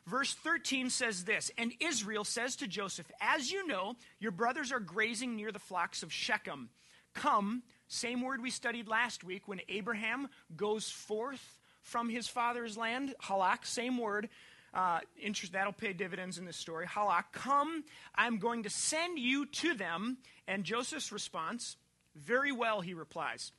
Verse 0.08 0.34
13 0.34 0.90
says 0.90 1.24
this 1.24 1.52
And 1.58 1.74
Israel 1.80 2.24
says 2.24 2.56
to 2.58 2.68
Joseph, 2.68 3.10
As 3.20 3.52
you 3.52 3.68
know, 3.68 3.96
your 4.20 4.32
brothers 4.32 4.72
are 4.72 4.80
grazing 4.80 5.36
near 5.36 5.52
the 5.52 5.60
flocks 5.60 6.04
of 6.04 6.12
Shechem. 6.12 6.70
Come, 7.14 7.64
same 7.88 8.22
word 8.22 8.42
we 8.42 8.50
studied 8.50 8.88
last 8.88 9.24
week 9.24 9.48
when 9.48 9.62
Abraham 9.68 10.30
goes 10.56 10.90
forth 10.90 11.60
from 11.82 12.10
his 12.10 12.28
father's 12.28 12.78
land, 12.78 13.14
halak, 13.24 13.66
same 13.66 13.98
word. 13.98 14.30
Uh, 14.74 15.00
interest 15.22 15.52
that'll 15.52 15.74
pay 15.74 15.92
dividends 15.92 16.38
in 16.38 16.46
this 16.46 16.56
story. 16.56 16.86
Halak, 16.88 17.26
come, 17.34 17.84
I'm 18.16 18.38
going 18.38 18.64
to 18.64 18.70
send 18.70 19.20
you 19.20 19.46
to 19.46 19.74
them. 19.74 20.18
And 20.48 20.64
Joseph's 20.64 21.12
response, 21.12 21.76
very 22.16 22.54
well, 22.54 22.80
he 22.80 22.94
replies. 22.94 23.52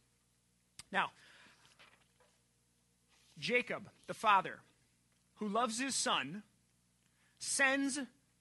Now, 0.90 1.10
Jacob, 3.38 3.90
the 4.06 4.14
father, 4.14 4.60
who 5.42 5.48
loves 5.48 5.80
his 5.80 5.96
son, 5.96 6.44
sends 7.40 7.98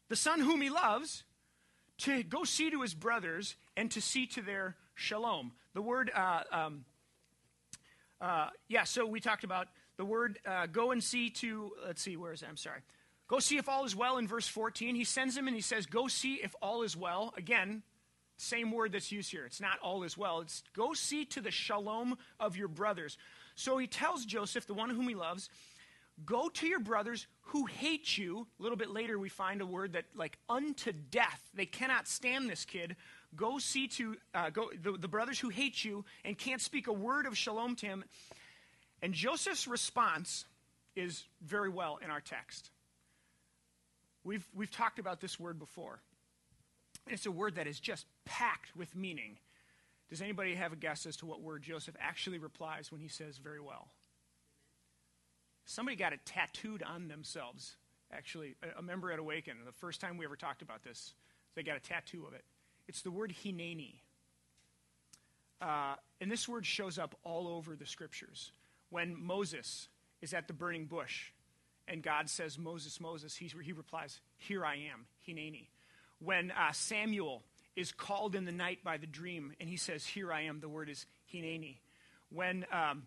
the 0.08 0.16
son 0.16 0.40
whom 0.40 0.62
he 0.62 0.70
loves 0.70 1.24
to 1.98 2.22
go 2.22 2.44
see 2.44 2.70
to 2.70 2.82
his 2.82 2.94
brothers 2.94 3.56
and 3.76 3.90
to 3.90 4.00
see 4.00 4.28
to 4.28 4.42
their 4.42 4.76
shalom. 4.94 5.52
The 5.74 5.82
word, 5.82 6.12
uh, 6.16 6.42
um, 6.52 6.86
uh, 8.20 8.50
yeah, 8.68 8.84
so 8.84 9.08
we 9.08 9.20
talked 9.20 9.44
about 9.44 9.68
the 9.98 10.06
word 10.06 10.38
uh, 10.46 10.68
go 10.68 10.92
and 10.92 11.04
see 11.04 11.32
to, 11.32 11.72
let's 11.88 12.04
see, 12.04 12.18
where 12.18 12.34
is 12.34 12.44
it? 12.44 12.50
I'm 12.50 12.58
sorry. 12.58 12.82
Go 13.28 13.40
see 13.40 13.58
if 13.58 13.68
all 13.68 13.84
is 13.84 13.96
well 13.96 14.20
in 14.20 14.28
verse 14.28 14.48
14. 14.48 14.94
He 14.94 15.04
sends 15.04 15.36
him 15.36 15.48
and 15.48 15.56
he 15.56 15.62
says, 15.62 15.88
Go 15.88 16.08
see 16.08 16.36
if 16.36 16.54
all 16.62 16.84
is 16.84 16.96
well. 16.96 17.34
Again, 17.36 17.82
same 18.38 18.72
word 18.72 18.92
that's 18.92 19.12
used 19.12 19.32
here. 19.32 19.46
It's 19.46 19.62
not 19.62 19.80
all 19.82 20.04
is 20.04 20.18
well. 20.18 20.42
It's 20.42 20.62
go 20.76 20.94
see 20.94 21.26
to 21.26 21.42
the 21.42 21.52
shalom 21.52 22.18
of 22.40 22.58
your 22.58 22.68
brothers. 22.68 23.18
So 23.56 23.80
he 23.80 23.88
tells 23.88 24.26
Joseph, 24.26 24.68
the 24.68 24.74
one 24.74 24.90
whom 24.90 25.08
he 25.08 25.16
loves, 25.16 25.50
Go 26.26 26.50
to 26.50 26.68
your 26.68 26.80
brothers 26.80 27.28
who 27.42 27.66
hate 27.66 28.18
you. 28.18 28.48
A 28.60 28.64
little 28.64 28.78
bit 28.78 28.92
later, 28.92 29.18
we 29.18 29.30
find 29.30 29.62
a 29.62 29.66
word 29.66 29.94
that, 29.94 30.06
like, 30.16 30.38
unto 30.50 30.92
death. 30.92 31.42
They 31.54 31.66
cannot 31.66 32.08
stand 32.08 32.50
this 32.50 32.66
kid. 32.66 32.96
Go 33.36 33.60
see 33.60 33.88
to 33.88 34.18
uh, 34.34 34.50
go 34.50 34.70
the, 34.82 34.94
the 34.94 35.08
brothers 35.08 35.40
who 35.40 35.50
hate 35.50 35.84
you 35.84 36.06
and 36.26 36.38
can't 36.38 36.62
speak 36.62 36.88
a 36.88 36.94
word 36.94 37.26
of 37.26 37.38
shalom 37.38 37.76
to 37.78 37.86
him. 37.86 38.04
And 39.02 39.14
Joseph's 39.14 39.68
response 39.68 40.46
is 40.96 41.24
very 41.42 41.70
well 41.70 42.00
in 42.04 42.12
our 42.12 42.22
text. 42.22 42.70
We've, 44.24 44.48
we've 44.54 44.70
talked 44.70 45.00
about 45.00 45.22
this 45.22 45.40
word 45.40 45.58
before. 45.58 46.02
It's 47.08 47.26
a 47.26 47.32
word 47.32 47.56
that 47.56 47.68
is 47.68 47.80
just 47.80 48.06
packed 48.26 48.76
with 48.76 48.96
meaning. 48.96 49.38
Does 50.10 50.22
anybody 50.22 50.56
have 50.56 50.74
a 50.74 50.76
guess 50.76 51.06
as 51.06 51.16
to 51.18 51.26
what 51.26 51.42
word 51.42 51.64
Joseph 51.64 51.96
actually 52.00 52.38
replies 52.38 52.92
when 52.92 53.02
he 53.02 53.08
says 53.08 53.38
very 53.38 53.62
well? 53.62 53.88
Somebody 55.72 55.96
got 55.96 56.12
it 56.12 56.20
tattooed 56.26 56.84
on 56.84 57.08
themselves. 57.08 57.78
Actually, 58.12 58.56
a, 58.62 58.80
a 58.80 58.82
member 58.82 59.10
at 59.10 59.20
Awaken, 59.20 59.56
the 59.66 59.72
first 59.72 60.02
time 60.02 60.18
we 60.18 60.26
ever 60.26 60.36
talked 60.36 60.62
about 60.62 60.84
this, 60.84 61.14
they 61.56 61.64
got 61.64 61.78
a 61.78 61.80
tattoo 61.80 62.26
of 62.28 62.34
it. 62.34 62.44
It's 62.90 63.04
the 63.04 63.12
word 63.12 63.34
hineni. 63.42 63.94
Uh, 65.62 65.96
and 66.20 66.30
this 66.30 66.46
word 66.46 66.66
shows 66.66 67.00
up 67.00 67.16
all 67.24 67.48
over 67.48 67.78
the 67.78 67.86
scriptures. 67.86 68.52
When 68.90 69.16
Moses 69.18 69.88
is 70.22 70.34
at 70.34 70.48
the 70.50 70.54
burning 70.54 70.88
bush 70.88 71.32
and 71.88 72.04
God 72.04 72.30
says, 72.30 72.60
Moses, 72.60 73.00
Moses, 73.00 73.34
he, 73.34 73.50
he 73.64 73.72
replies, 73.72 74.20
Here 74.38 74.66
I 74.66 74.76
am, 74.76 75.06
hineni. 75.26 75.68
When 76.20 76.52
uh, 76.52 76.74
Samuel 76.74 77.44
is 77.78 77.94
called 77.94 78.36
in 78.36 78.44
the 78.44 78.52
night 78.52 78.84
by 78.84 78.98
the 78.98 79.08
dream 79.08 79.54
and 79.58 79.70
he 79.70 79.78
says, 79.78 80.06
Here 80.06 80.34
I 80.34 80.42
am, 80.42 80.60
the 80.60 80.68
word 80.68 80.90
is 80.90 81.06
hineni. 81.34 81.78
When 82.30 82.66
um, 82.74 83.04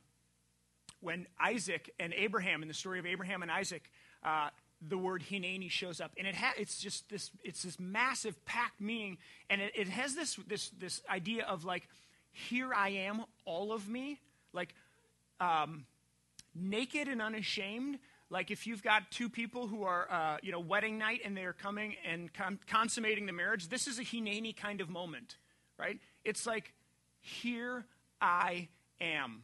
when 1.04 1.26
Isaac 1.38 1.90
and 2.00 2.12
Abraham, 2.14 2.62
in 2.62 2.68
the 2.68 2.74
story 2.74 2.98
of 2.98 3.06
Abraham 3.06 3.42
and 3.42 3.50
Isaac, 3.50 3.90
uh, 4.24 4.48
the 4.86 4.98
word 4.98 5.22
Hineni 5.22 5.70
shows 5.70 6.00
up, 6.00 6.12
and 6.18 6.26
it 6.26 6.34
ha- 6.34 6.54
it's 6.58 6.78
just 6.78 7.08
this 7.08 7.30
it's 7.42 7.62
this 7.62 7.78
massive 7.78 8.42
packed 8.44 8.80
meaning, 8.80 9.18
and 9.48 9.60
it, 9.60 9.72
it 9.74 9.88
has 9.88 10.14
this 10.14 10.36
this 10.48 10.70
this 10.70 11.02
idea 11.08 11.44
of 11.44 11.64
like, 11.64 11.88
here 12.32 12.74
I 12.74 12.88
am, 12.90 13.24
all 13.44 13.72
of 13.72 13.88
me, 13.88 14.20
like, 14.52 14.74
um, 15.40 15.86
naked 16.54 17.08
and 17.08 17.22
unashamed. 17.22 17.98
Like 18.30 18.50
if 18.50 18.66
you've 18.66 18.82
got 18.82 19.10
two 19.10 19.28
people 19.28 19.68
who 19.68 19.84
are, 19.84 20.10
uh, 20.10 20.38
you 20.42 20.50
know, 20.50 20.58
wedding 20.58 20.98
night 20.98 21.20
and 21.24 21.36
they're 21.36 21.52
coming 21.52 21.94
and 22.04 22.32
con- 22.32 22.58
consummating 22.66 23.26
the 23.26 23.32
marriage, 23.32 23.68
this 23.68 23.86
is 23.86 23.98
a 23.98 24.02
Hineni 24.02 24.56
kind 24.56 24.80
of 24.80 24.88
moment, 24.88 25.36
right? 25.78 25.98
It's 26.24 26.46
like, 26.46 26.72
here 27.20 27.84
I 28.20 28.68
am. 29.00 29.42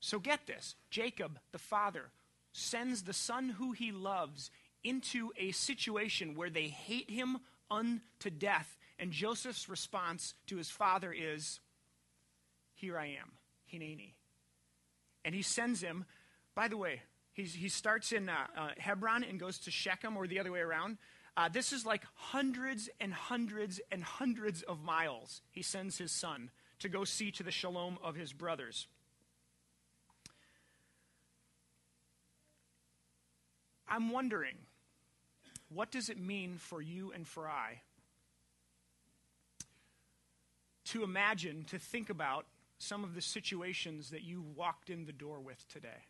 So 0.00 0.18
get 0.18 0.46
this 0.46 0.74
Jacob, 0.90 1.38
the 1.52 1.58
father, 1.58 2.10
sends 2.52 3.02
the 3.02 3.12
son 3.12 3.50
who 3.50 3.72
he 3.72 3.92
loves 3.92 4.50
into 4.82 5.30
a 5.38 5.52
situation 5.52 6.34
where 6.34 6.50
they 6.50 6.68
hate 6.68 7.10
him 7.10 7.38
unto 7.70 8.30
death. 8.30 8.76
And 8.98 9.12
Joseph's 9.12 9.68
response 9.68 10.34
to 10.46 10.56
his 10.56 10.70
father 10.70 11.12
is, 11.12 11.60
Here 12.74 12.98
I 12.98 13.06
am, 13.06 13.32
Hineni. 13.72 14.14
And 15.24 15.34
he 15.34 15.42
sends 15.42 15.82
him, 15.82 16.06
by 16.54 16.68
the 16.68 16.76
way, 16.76 17.02
he's, 17.32 17.54
he 17.54 17.68
starts 17.68 18.12
in 18.12 18.28
uh, 18.28 18.46
uh, 18.56 18.68
Hebron 18.78 19.22
and 19.22 19.38
goes 19.38 19.58
to 19.60 19.70
Shechem 19.70 20.16
or 20.16 20.26
the 20.26 20.40
other 20.40 20.52
way 20.52 20.60
around. 20.60 20.96
Uh, 21.36 21.48
this 21.48 21.72
is 21.72 21.86
like 21.86 22.02
hundreds 22.14 22.88
and 23.00 23.12
hundreds 23.12 23.80
and 23.92 24.02
hundreds 24.02 24.62
of 24.62 24.82
miles. 24.82 25.42
He 25.50 25.62
sends 25.62 25.98
his 25.98 26.10
son 26.10 26.50
to 26.80 26.88
go 26.88 27.04
see 27.04 27.30
to 27.32 27.42
the 27.42 27.50
shalom 27.50 27.98
of 28.02 28.14
his 28.14 28.32
brothers. 28.32 28.86
I'm 33.90 34.10
wondering, 34.10 34.54
what 35.68 35.90
does 35.90 36.08
it 36.08 36.18
mean 36.18 36.58
for 36.58 36.80
you 36.80 37.12
and 37.12 37.26
for 37.26 37.48
I 37.48 37.82
to 40.86 41.02
imagine, 41.02 41.64
to 41.64 41.78
think 41.78 42.08
about 42.08 42.46
some 42.78 43.04
of 43.04 43.14
the 43.14 43.20
situations 43.20 44.10
that 44.10 44.22
you 44.22 44.42
walked 44.54 44.90
in 44.90 45.06
the 45.06 45.12
door 45.12 45.40
with 45.40 45.66
today? 45.68 46.06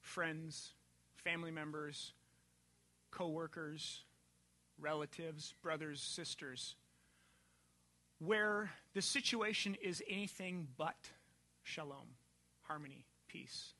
Friends, 0.00 0.72
family 1.16 1.52
members, 1.52 2.12
coworkers, 3.12 4.02
relatives, 4.80 5.54
brothers, 5.62 6.00
sisters, 6.00 6.74
where 8.18 8.70
the 8.94 9.02
situation 9.02 9.76
is 9.80 10.02
anything 10.08 10.66
but 10.76 11.10
shalom, 11.62 12.16
harmony, 12.62 13.04
peace 13.28 13.74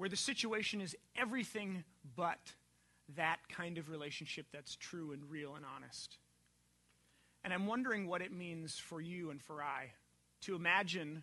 where 0.00 0.08
the 0.08 0.16
situation 0.16 0.80
is 0.80 0.96
everything 1.14 1.84
but 2.16 2.54
that 3.16 3.36
kind 3.50 3.76
of 3.76 3.90
relationship 3.90 4.46
that's 4.50 4.74
true 4.74 5.12
and 5.12 5.30
real 5.30 5.56
and 5.56 5.64
honest. 5.76 6.16
And 7.44 7.52
I'm 7.52 7.66
wondering 7.66 8.06
what 8.06 8.22
it 8.22 8.32
means 8.32 8.78
for 8.78 8.98
you 8.98 9.30
and 9.30 9.42
for 9.42 9.62
I 9.62 9.92
to 10.40 10.54
imagine. 10.54 11.22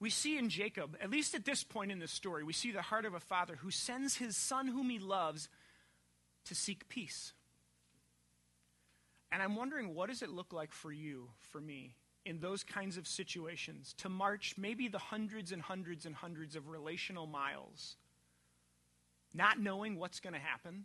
We 0.00 0.10
see 0.10 0.36
in 0.36 0.48
Jacob, 0.48 0.96
at 1.00 1.08
least 1.08 1.36
at 1.36 1.44
this 1.44 1.62
point 1.62 1.92
in 1.92 2.00
the 2.00 2.08
story, 2.08 2.42
we 2.42 2.52
see 2.52 2.72
the 2.72 2.82
heart 2.82 3.04
of 3.04 3.14
a 3.14 3.20
father 3.20 3.54
who 3.62 3.70
sends 3.70 4.16
his 4.16 4.36
son, 4.36 4.66
whom 4.66 4.90
he 4.90 4.98
loves, 4.98 5.48
to 6.46 6.54
seek 6.56 6.88
peace. 6.88 7.32
And 9.30 9.40
I'm 9.40 9.54
wondering, 9.54 9.94
what 9.94 10.08
does 10.08 10.20
it 10.20 10.30
look 10.30 10.52
like 10.52 10.72
for 10.72 10.90
you, 10.90 11.28
for 11.52 11.60
me, 11.60 11.94
in 12.24 12.40
those 12.40 12.64
kinds 12.64 12.96
of 12.96 13.06
situations 13.06 13.94
to 13.98 14.08
march 14.08 14.54
maybe 14.56 14.88
the 14.88 14.98
hundreds 14.98 15.52
and 15.52 15.60
hundreds 15.62 16.06
and 16.06 16.14
hundreds 16.14 16.56
of 16.56 16.68
relational 16.68 17.26
miles, 17.26 17.96
not 19.32 19.60
knowing 19.60 19.98
what's 19.98 20.20
going 20.20 20.32
to 20.32 20.40
happen, 20.40 20.84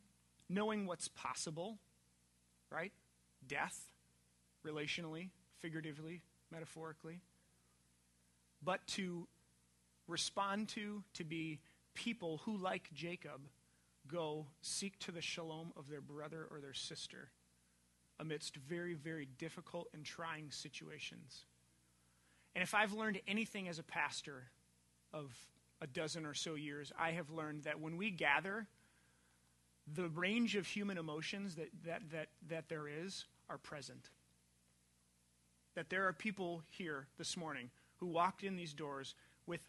knowing 0.50 0.86
what's 0.86 1.08
possible, 1.08 1.78
right? 2.72 2.92
Death, 3.48 3.92
relationally, 4.66 5.30
figuratively, 5.60 6.22
metaphorically, 6.52 7.22
but 8.64 8.86
to 8.88 9.28
respond 10.08 10.68
to, 10.70 11.04
to 11.14 11.24
be 11.24 11.60
people 11.94 12.42
who, 12.44 12.58
like 12.58 12.90
Jacob, 12.94 13.42
go 14.08 14.48
seek 14.62 14.98
to 15.00 15.12
the 15.12 15.22
shalom 15.22 15.72
of 15.78 15.90
their 15.90 16.02
brother 16.02 16.48
or 16.52 16.60
their 16.60 16.74
sister 16.74 17.30
amidst 18.20 18.56
very, 18.56 18.94
very 18.94 19.28
difficult 19.38 19.88
and 19.94 20.04
trying 20.04 20.52
situations. 20.52 21.46
And 22.56 22.64
if 22.64 22.74
I've 22.74 22.94
learned 22.94 23.20
anything 23.28 23.68
as 23.68 23.80
a 23.80 23.84
pastor 23.84 24.44
of 25.14 25.32
a 25.82 25.88
dozen 25.88 26.26
or 26.26 26.34
so 26.34 26.56
years, 26.56 26.92
I 27.00 27.12
have 27.12 27.30
learned 27.30 27.64
that 27.64 27.80
when 27.80 27.98
we 27.98 28.12
gather, 28.12 28.68
the 29.96 30.10
range 30.10 30.56
of 30.56 30.68
human 30.68 30.98
emotions 30.98 31.56
that, 31.56 31.70
that, 31.86 32.02
that, 32.12 32.28
that 32.50 32.70
there 32.70 32.88
is 32.88 33.26
are 33.50 33.58
present. 33.58 34.10
That 35.76 35.90
there 35.90 36.08
are 36.08 36.14
people 36.14 36.64
here 36.70 37.08
this 37.18 37.38
morning 37.38 37.70
who 37.98 38.08
walked 38.08 38.44
in 38.44 38.56
these 38.56 38.74
doors 38.74 39.16
with 39.46 39.62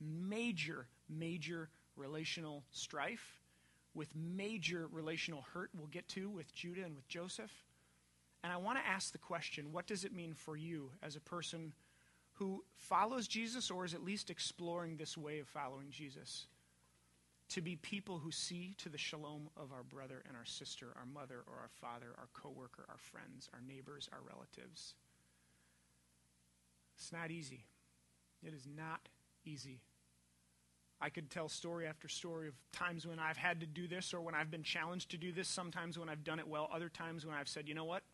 major, 0.00 0.86
major 1.08 1.68
relational 1.96 2.64
strife, 2.70 3.40
with 3.94 4.14
major 4.14 4.88
relational 4.92 5.44
hurt 5.54 5.70
we'll 5.76 5.86
get 5.86 6.06
to 6.08 6.28
with 6.28 6.54
Judah 6.54 6.84
and 6.84 6.94
with 6.94 7.08
Joseph. 7.08 7.50
And 8.46 8.52
I 8.52 8.58
want 8.58 8.78
to 8.78 8.88
ask 8.88 9.10
the 9.10 9.18
question 9.18 9.72
what 9.72 9.88
does 9.88 10.04
it 10.04 10.14
mean 10.14 10.32
for 10.32 10.56
you 10.56 10.92
as 11.02 11.16
a 11.16 11.20
person 11.20 11.72
who 12.34 12.62
follows 12.76 13.26
Jesus 13.26 13.72
or 13.72 13.84
is 13.84 13.92
at 13.92 14.04
least 14.04 14.30
exploring 14.30 14.96
this 14.96 15.18
way 15.18 15.40
of 15.40 15.48
following 15.48 15.90
Jesus? 15.90 16.46
To 17.48 17.60
be 17.60 17.74
people 17.74 18.18
who 18.18 18.30
see 18.30 18.76
to 18.78 18.88
the 18.88 18.98
shalom 18.98 19.50
of 19.56 19.72
our 19.72 19.82
brother 19.82 20.22
and 20.28 20.36
our 20.36 20.44
sister, 20.44 20.92
our 20.94 21.06
mother 21.12 21.42
or 21.48 21.54
our 21.54 21.70
father, 21.80 22.14
our 22.18 22.28
coworker, 22.34 22.84
our 22.88 22.98
friends, 22.98 23.50
our 23.52 23.58
neighbors, 23.66 24.08
our 24.12 24.20
relatives. 24.20 24.94
It's 26.96 27.12
not 27.12 27.32
easy. 27.32 27.64
It 28.46 28.54
is 28.54 28.68
not 28.76 29.08
easy. 29.44 29.80
I 31.00 31.08
could 31.08 31.30
tell 31.30 31.48
story 31.48 31.88
after 31.88 32.06
story 32.06 32.46
of 32.46 32.54
times 32.70 33.08
when 33.08 33.18
I've 33.18 33.38
had 33.38 33.58
to 33.58 33.66
do 33.66 33.88
this 33.88 34.14
or 34.14 34.20
when 34.20 34.36
I've 34.36 34.52
been 34.52 34.62
challenged 34.62 35.10
to 35.10 35.16
do 35.16 35.32
this, 35.32 35.48
sometimes 35.48 35.98
when 35.98 36.08
I've 36.08 36.22
done 36.22 36.38
it 36.38 36.46
well, 36.46 36.70
other 36.72 36.88
times 36.88 37.26
when 37.26 37.34
I've 37.34 37.48
said, 37.48 37.66
you 37.66 37.74
know 37.74 37.84
what? 37.84 38.04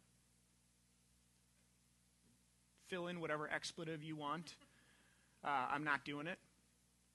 Fill 2.92 3.06
in 3.06 3.22
whatever 3.22 3.48
expletive 3.50 4.02
you 4.02 4.16
want. 4.16 4.54
Uh, 5.42 5.66
I'm 5.72 5.82
not 5.82 6.04
doing 6.04 6.26
it. 6.26 6.38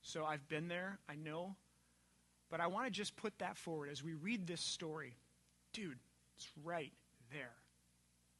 So 0.02 0.26
I've 0.26 0.50
been 0.50 0.70
there. 0.70 0.98
I 1.08 1.14
know. 1.14 1.56
But 2.50 2.62
I 2.62 2.66
want 2.66 2.88
to 2.88 2.92
just 2.92 3.16
put 3.16 3.38
that 3.38 3.58
forward 3.58 3.90
as 3.92 4.04
we 4.04 4.16
read 4.16 4.48
this 4.48 4.60
story. 4.60 5.14
Dude, 5.74 6.00
it's 6.36 6.48
right 6.64 6.92
there 7.32 7.54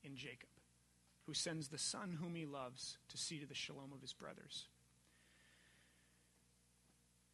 in 0.04 0.16
Jacob, 0.16 0.50
who 1.28 1.36
sends 1.36 1.68
the 1.68 1.78
son 1.78 2.18
whom 2.20 2.34
he 2.34 2.48
loves 2.48 2.98
to 3.10 3.20
see 3.20 3.38
to 3.38 3.46
the 3.46 3.54
shalom 3.54 3.92
of 3.94 4.02
his 4.02 4.14
brothers. 4.14 4.66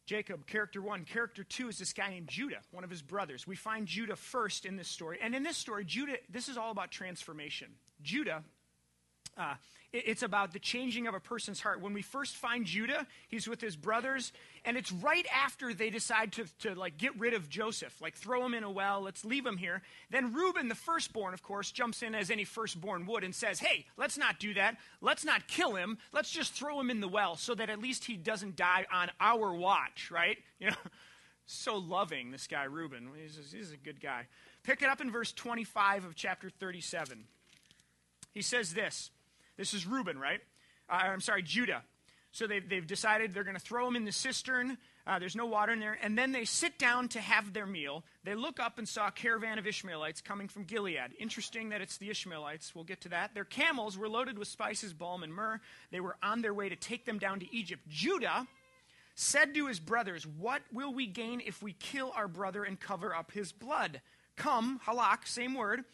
Jacob, 0.04 0.46
character 0.46 0.82
one. 0.82 1.06
Character 1.06 1.44
two 1.44 1.70
is 1.70 1.78
this 1.78 1.94
guy 1.94 2.10
named 2.10 2.28
Judah, 2.28 2.60
one 2.72 2.84
of 2.84 2.90
his 2.90 3.00
brothers. 3.00 3.46
We 3.46 3.56
find 3.56 3.86
Judah 3.86 4.16
first 4.16 4.66
in 4.66 4.76
this 4.76 4.88
story. 4.88 5.18
And 5.22 5.34
in 5.34 5.42
this 5.42 5.56
story, 5.56 5.86
Judah, 5.86 6.16
this 6.28 6.50
is 6.50 6.58
all 6.58 6.70
about 6.70 6.90
transformation. 6.90 7.68
Judah 8.02 8.44
uh, 9.36 9.54
it's 9.94 10.22
about 10.24 10.52
the 10.52 10.58
changing 10.58 11.06
of 11.06 11.14
a 11.14 11.20
person's 11.20 11.60
heart. 11.60 11.80
When 11.80 11.92
we 11.92 12.02
first 12.02 12.34
find 12.34 12.66
Judah, 12.66 13.06
he's 13.28 13.46
with 13.46 13.60
his 13.60 13.76
brothers, 13.76 14.32
and 14.64 14.76
it's 14.76 14.90
right 14.90 15.24
after 15.32 15.72
they 15.72 15.88
decide 15.88 16.32
to, 16.32 16.46
to 16.60 16.74
like 16.74 16.98
get 16.98 17.16
rid 17.16 17.32
of 17.32 17.48
Joseph, 17.48 18.00
like 18.00 18.16
throw 18.16 18.44
him 18.44 18.54
in 18.54 18.64
a 18.64 18.70
well, 18.70 19.02
let's 19.02 19.24
leave 19.24 19.46
him 19.46 19.56
here. 19.56 19.82
Then 20.10 20.32
Reuben, 20.32 20.68
the 20.68 20.74
firstborn, 20.74 21.32
of 21.32 21.44
course, 21.44 21.70
jumps 21.70 22.02
in 22.02 22.12
as 22.12 22.28
any 22.30 22.42
firstborn 22.44 23.06
would 23.06 23.22
and 23.22 23.32
says, 23.32 23.60
"Hey, 23.60 23.86
let's 23.96 24.18
not 24.18 24.40
do 24.40 24.52
that. 24.54 24.78
Let's 25.00 25.24
not 25.24 25.46
kill 25.46 25.76
him. 25.76 25.98
Let's 26.12 26.30
just 26.30 26.54
throw 26.54 26.80
him 26.80 26.90
in 26.90 27.00
the 27.00 27.08
well 27.08 27.36
so 27.36 27.54
that 27.54 27.70
at 27.70 27.80
least 27.80 28.04
he 28.04 28.16
doesn't 28.16 28.56
die 28.56 28.86
on 28.92 29.10
our 29.20 29.54
watch." 29.54 30.10
Right? 30.10 30.38
You 30.60 30.70
know, 30.70 30.76
so 31.44 31.76
loving 31.76 32.30
this 32.30 32.46
guy 32.46 32.64
Reuben. 32.64 33.10
He's 33.20 33.38
he's 33.52 33.70
a 33.70 33.76
good 33.76 34.00
guy. 34.00 34.28
Pick 34.62 34.80
it 34.80 34.88
up 34.88 35.02
in 35.02 35.10
verse 35.10 35.30
25 35.30 36.06
of 36.06 36.14
chapter 36.14 36.48
37. 36.48 37.24
He 38.32 38.40
says 38.40 38.72
this. 38.72 39.10
This 39.56 39.74
is 39.74 39.86
Reuben, 39.86 40.18
right? 40.18 40.40
Uh, 40.88 40.94
I'm 40.94 41.20
sorry, 41.20 41.42
Judah. 41.42 41.82
So 42.34 42.48
they've, 42.48 42.68
they've 42.68 42.86
decided 42.86 43.32
they're 43.32 43.44
going 43.44 43.54
to 43.56 43.62
throw 43.62 43.86
him 43.86 43.94
in 43.94 44.04
the 44.04 44.10
cistern. 44.10 44.76
Uh, 45.06 45.20
there's 45.20 45.36
no 45.36 45.46
water 45.46 45.72
in 45.72 45.78
there. 45.78 45.96
And 46.02 46.18
then 46.18 46.32
they 46.32 46.44
sit 46.44 46.80
down 46.80 47.06
to 47.10 47.20
have 47.20 47.52
their 47.52 47.64
meal. 47.64 48.02
They 48.24 48.34
look 48.34 48.58
up 48.58 48.76
and 48.78 48.88
saw 48.88 49.06
a 49.06 49.12
caravan 49.12 49.56
of 49.56 49.68
Ishmaelites 49.68 50.20
coming 50.20 50.48
from 50.48 50.64
Gilead. 50.64 51.12
Interesting 51.20 51.68
that 51.68 51.80
it's 51.80 51.96
the 51.98 52.10
Ishmaelites. 52.10 52.74
We'll 52.74 52.82
get 52.82 53.02
to 53.02 53.08
that. 53.10 53.34
Their 53.34 53.44
camels 53.44 53.96
were 53.96 54.08
loaded 54.08 54.36
with 54.36 54.48
spices, 54.48 54.92
balm, 54.92 55.22
and 55.22 55.32
myrrh. 55.32 55.60
They 55.92 56.00
were 56.00 56.16
on 56.24 56.42
their 56.42 56.52
way 56.52 56.68
to 56.68 56.74
take 56.74 57.04
them 57.04 57.18
down 57.18 57.38
to 57.38 57.54
Egypt. 57.54 57.86
Judah 57.88 58.48
said 59.14 59.54
to 59.54 59.68
his 59.68 59.78
brothers, 59.78 60.26
What 60.26 60.62
will 60.72 60.92
we 60.92 61.06
gain 61.06 61.40
if 61.46 61.62
we 61.62 61.72
kill 61.74 62.12
our 62.16 62.26
brother 62.26 62.64
and 62.64 62.80
cover 62.80 63.14
up 63.14 63.30
his 63.30 63.52
blood? 63.52 64.00
Come, 64.36 64.80
halak, 64.84 65.28
same 65.28 65.54
word. 65.54 65.84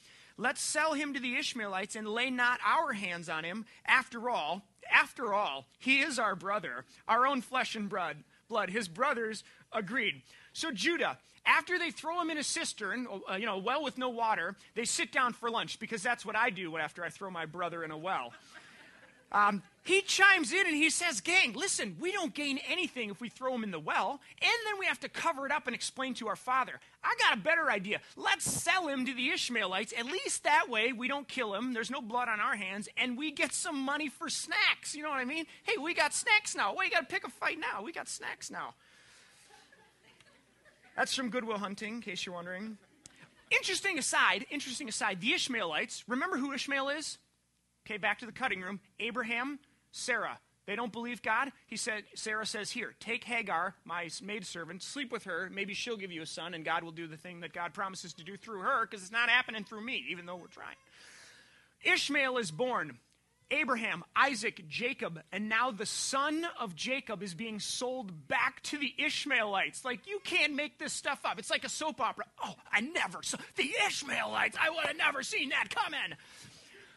Let's 0.40 0.62
sell 0.62 0.94
him 0.94 1.12
to 1.12 1.20
the 1.20 1.36
Ishmaelites 1.36 1.96
and 1.96 2.08
lay 2.08 2.30
not 2.30 2.60
our 2.66 2.94
hands 2.94 3.28
on 3.28 3.44
him. 3.44 3.66
After 3.84 4.30
all, 4.30 4.62
after 4.90 5.34
all, 5.34 5.66
he 5.78 6.00
is 6.00 6.18
our 6.18 6.34
brother, 6.34 6.86
our 7.06 7.26
own 7.26 7.42
flesh 7.42 7.76
and 7.76 7.90
blood. 7.90 8.16
Blood. 8.48 8.70
His 8.70 8.88
brothers 8.88 9.44
agreed. 9.70 10.22
So 10.54 10.70
Judah, 10.72 11.18
after 11.44 11.78
they 11.78 11.90
throw 11.90 12.22
him 12.22 12.30
in 12.30 12.38
a 12.38 12.42
cistern, 12.42 13.06
uh, 13.30 13.34
you 13.34 13.44
know, 13.44 13.58
well 13.58 13.84
with 13.84 13.98
no 13.98 14.08
water, 14.08 14.56
they 14.74 14.86
sit 14.86 15.12
down 15.12 15.34
for 15.34 15.50
lunch 15.50 15.78
because 15.78 16.02
that's 16.02 16.24
what 16.24 16.36
I 16.36 16.48
do 16.48 16.78
after 16.78 17.04
I 17.04 17.10
throw 17.10 17.30
my 17.30 17.44
brother 17.44 17.84
in 17.84 17.90
a 17.90 17.98
well. 17.98 18.32
Um, 19.32 19.62
he 19.82 20.02
chimes 20.02 20.52
in 20.52 20.66
and 20.66 20.76
he 20.76 20.90
says, 20.90 21.20
Gang, 21.20 21.54
listen, 21.54 21.96
we 22.00 22.12
don't 22.12 22.34
gain 22.34 22.58
anything 22.68 23.10
if 23.10 23.20
we 23.20 23.28
throw 23.28 23.54
him 23.54 23.64
in 23.64 23.70
the 23.70 23.78
well, 23.78 24.20
and 24.42 24.52
then 24.66 24.78
we 24.78 24.86
have 24.86 25.00
to 25.00 25.08
cover 25.08 25.46
it 25.46 25.52
up 25.52 25.66
and 25.66 25.74
explain 25.74 26.14
to 26.14 26.28
our 26.28 26.36
father. 26.36 26.80
I 27.02 27.14
got 27.18 27.38
a 27.38 27.40
better 27.40 27.70
idea. 27.70 28.00
Let's 28.16 28.44
sell 28.44 28.88
him 28.88 29.06
to 29.06 29.14
the 29.14 29.30
Ishmaelites. 29.30 29.94
At 29.96 30.06
least 30.06 30.44
that 30.44 30.68
way 30.68 30.92
we 30.92 31.08
don't 31.08 31.26
kill 31.26 31.54
him. 31.54 31.72
There's 31.72 31.90
no 31.90 32.02
blood 32.02 32.28
on 32.28 32.40
our 32.40 32.56
hands, 32.56 32.88
and 32.96 33.16
we 33.16 33.30
get 33.30 33.52
some 33.52 33.80
money 33.80 34.08
for 34.08 34.28
snacks. 34.28 34.94
You 34.94 35.02
know 35.02 35.10
what 35.10 35.20
I 35.20 35.24
mean? 35.24 35.46
Hey, 35.62 35.76
we 35.80 35.94
got 35.94 36.12
snacks 36.12 36.54
now. 36.54 36.74
Why 36.74 36.84
you 36.84 36.90
got 36.90 37.08
to 37.08 37.12
pick 37.12 37.26
a 37.26 37.30
fight 37.30 37.58
now? 37.58 37.82
We 37.82 37.92
got 37.92 38.08
snacks 38.08 38.50
now. 38.50 38.74
That's 40.96 41.14
from 41.14 41.30
Good 41.30 41.44
Will 41.44 41.58
Hunting, 41.58 41.94
in 41.94 42.00
case 42.02 42.26
you're 42.26 42.34
wondering. 42.34 42.76
Interesting 43.50 43.98
aside, 43.98 44.44
interesting 44.50 44.88
aside, 44.88 45.20
the 45.20 45.32
Ishmaelites, 45.32 46.04
remember 46.06 46.36
who 46.36 46.52
Ishmael 46.52 46.90
is? 46.90 47.18
Okay, 47.90 47.98
back 47.98 48.20
to 48.20 48.26
the 48.26 48.30
cutting 48.30 48.60
room. 48.60 48.78
Abraham, 49.00 49.58
Sarah. 49.90 50.38
They 50.64 50.76
don't 50.76 50.92
believe 50.92 51.22
God. 51.22 51.50
He 51.66 51.76
said, 51.76 52.04
Sarah 52.14 52.46
says, 52.46 52.70
Here, 52.70 52.94
take 53.00 53.24
Hagar, 53.24 53.74
my 53.84 54.08
maidservant, 54.22 54.84
sleep 54.84 55.10
with 55.10 55.24
her. 55.24 55.50
Maybe 55.52 55.74
she'll 55.74 55.96
give 55.96 56.12
you 56.12 56.22
a 56.22 56.26
son, 56.26 56.54
and 56.54 56.64
God 56.64 56.84
will 56.84 56.92
do 56.92 57.08
the 57.08 57.16
thing 57.16 57.40
that 57.40 57.52
God 57.52 57.74
promises 57.74 58.12
to 58.14 58.22
do 58.22 58.36
through 58.36 58.60
her, 58.60 58.86
because 58.86 59.02
it's 59.02 59.10
not 59.10 59.28
happening 59.28 59.64
through 59.64 59.84
me, 59.84 60.04
even 60.08 60.24
though 60.24 60.36
we're 60.36 60.46
trying. 60.46 60.76
Ishmael 61.82 62.38
is 62.38 62.52
born. 62.52 62.96
Abraham, 63.50 64.04
Isaac, 64.14 64.68
Jacob, 64.68 65.20
and 65.32 65.48
now 65.48 65.72
the 65.72 65.86
son 65.86 66.46
of 66.60 66.76
Jacob 66.76 67.24
is 67.24 67.34
being 67.34 67.58
sold 67.58 68.28
back 68.28 68.62
to 68.64 68.78
the 68.78 68.94
Ishmaelites. 68.98 69.84
Like, 69.84 70.06
you 70.06 70.20
can't 70.22 70.54
make 70.54 70.78
this 70.78 70.92
stuff 70.92 71.22
up. 71.24 71.40
It's 71.40 71.50
like 71.50 71.64
a 71.64 71.68
soap 71.68 72.00
opera. 72.00 72.26
Oh, 72.44 72.54
I 72.70 72.82
never 72.82 73.24
saw 73.24 73.38
the 73.56 73.68
Ishmaelites. 73.88 74.56
I 74.60 74.70
would 74.70 74.86
have 74.86 74.96
never 74.96 75.24
seen 75.24 75.48
that 75.48 75.68
coming. 75.70 75.98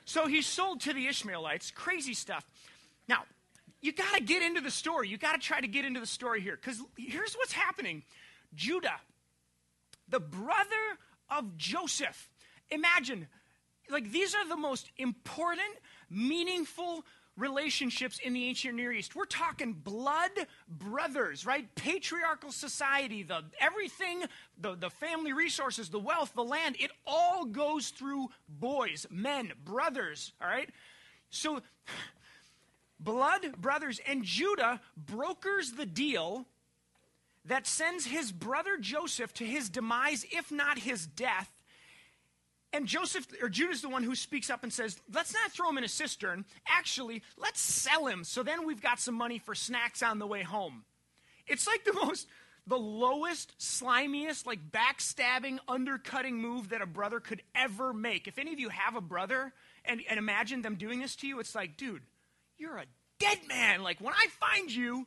So 0.05 0.27
he's 0.27 0.45
sold 0.45 0.81
to 0.81 0.93
the 0.93 1.07
Ishmaelites. 1.07 1.71
Crazy 1.71 2.13
stuff. 2.13 2.45
Now, 3.07 3.23
you 3.81 3.91
got 3.91 4.15
to 4.15 4.23
get 4.23 4.41
into 4.41 4.61
the 4.61 4.71
story. 4.71 5.09
You 5.09 5.17
got 5.17 5.33
to 5.33 5.45
try 5.45 5.59
to 5.59 5.67
get 5.67 5.85
into 5.85 5.99
the 5.99 6.07
story 6.07 6.41
here 6.41 6.55
because 6.55 6.81
here's 6.97 7.33
what's 7.33 7.53
happening 7.53 8.03
Judah, 8.55 8.99
the 10.07 10.19
brother 10.19 10.97
of 11.29 11.57
Joseph. 11.57 12.29
Imagine, 12.69 13.27
like, 13.89 14.11
these 14.11 14.35
are 14.35 14.47
the 14.47 14.57
most 14.57 14.89
important, 14.97 15.75
meaningful 16.09 17.03
relationships 17.37 18.19
in 18.23 18.33
the 18.33 18.45
ancient 18.45 18.75
Near 18.75 18.91
East. 18.91 19.15
We're 19.15 19.25
talking 19.25 19.73
blood 19.73 20.31
brothers, 20.67 21.45
right? 21.45 21.73
Patriarchal 21.75 22.51
society, 22.51 23.23
the 23.23 23.43
everything, 23.59 24.23
the, 24.59 24.75
the 24.75 24.89
family 24.89 25.33
resources, 25.33 25.89
the 25.89 25.99
wealth, 25.99 26.33
the 26.35 26.43
land, 26.43 26.75
it 26.79 26.91
all 27.05 27.45
goes 27.45 27.89
through 27.89 28.29
boys, 28.47 29.07
men, 29.09 29.51
brothers, 29.63 30.33
all 30.41 30.47
right? 30.47 30.69
So 31.29 31.61
blood 32.99 33.53
brothers 33.57 33.99
and 34.07 34.23
Judah 34.23 34.81
brokers 34.95 35.71
the 35.71 35.85
deal 35.85 36.45
that 37.45 37.67
sends 37.67 38.05
his 38.05 38.31
brother 38.31 38.77
Joseph 38.79 39.33
to 39.33 39.43
his 39.43 39.69
demise, 39.69 40.25
if 40.31 40.51
not 40.51 40.79
his 40.79 41.05
death, 41.05 41.52
and 42.73 42.87
Joseph 42.87 43.27
or 43.41 43.49
Judah's 43.49 43.81
the 43.81 43.89
one 43.89 44.03
who 44.03 44.15
speaks 44.15 44.49
up 44.49 44.63
and 44.63 44.73
says, 44.73 44.99
"Let's 45.13 45.33
not 45.33 45.51
throw 45.51 45.69
him 45.69 45.77
in 45.77 45.83
a 45.83 45.89
cistern. 45.89 46.43
Actually, 46.67 47.21
let's 47.37 47.61
sell 47.61 48.07
him 48.07 48.23
so 48.23 48.43
then 48.43 48.65
we've 48.65 48.81
got 48.81 48.99
some 48.99 49.15
money 49.15 49.39
for 49.39 49.55
snacks 49.55 50.03
on 50.03 50.19
the 50.19 50.27
way 50.27 50.43
home." 50.43 50.83
It's 51.47 51.67
like 51.67 51.85
the 51.85 51.93
most 52.05 52.27
the 52.65 52.77
lowest, 52.77 53.57
slimiest, 53.59 54.45
like 54.45 54.71
backstabbing, 54.71 55.59
undercutting 55.67 56.37
move 56.37 56.69
that 56.69 56.81
a 56.81 56.85
brother 56.85 57.19
could 57.19 57.41
ever 57.53 57.93
make. 57.93 58.27
If 58.27 58.39
any 58.39 58.53
of 58.53 58.59
you 58.59 58.69
have 58.69 58.95
a 58.95 59.01
brother 59.01 59.51
and, 59.83 60.01
and 60.09 60.17
imagine 60.17 60.61
them 60.61 60.75
doing 60.75 61.01
this 61.01 61.15
to 61.17 61.27
you, 61.27 61.39
it's 61.39 61.55
like, 61.55 61.75
dude, 61.75 62.03
you're 62.57 62.77
a 62.77 62.85
dead 63.19 63.39
man. 63.49 63.83
Like 63.83 63.99
when 63.99 64.13
I 64.13 64.27
find 64.39 64.71
you, 64.71 65.05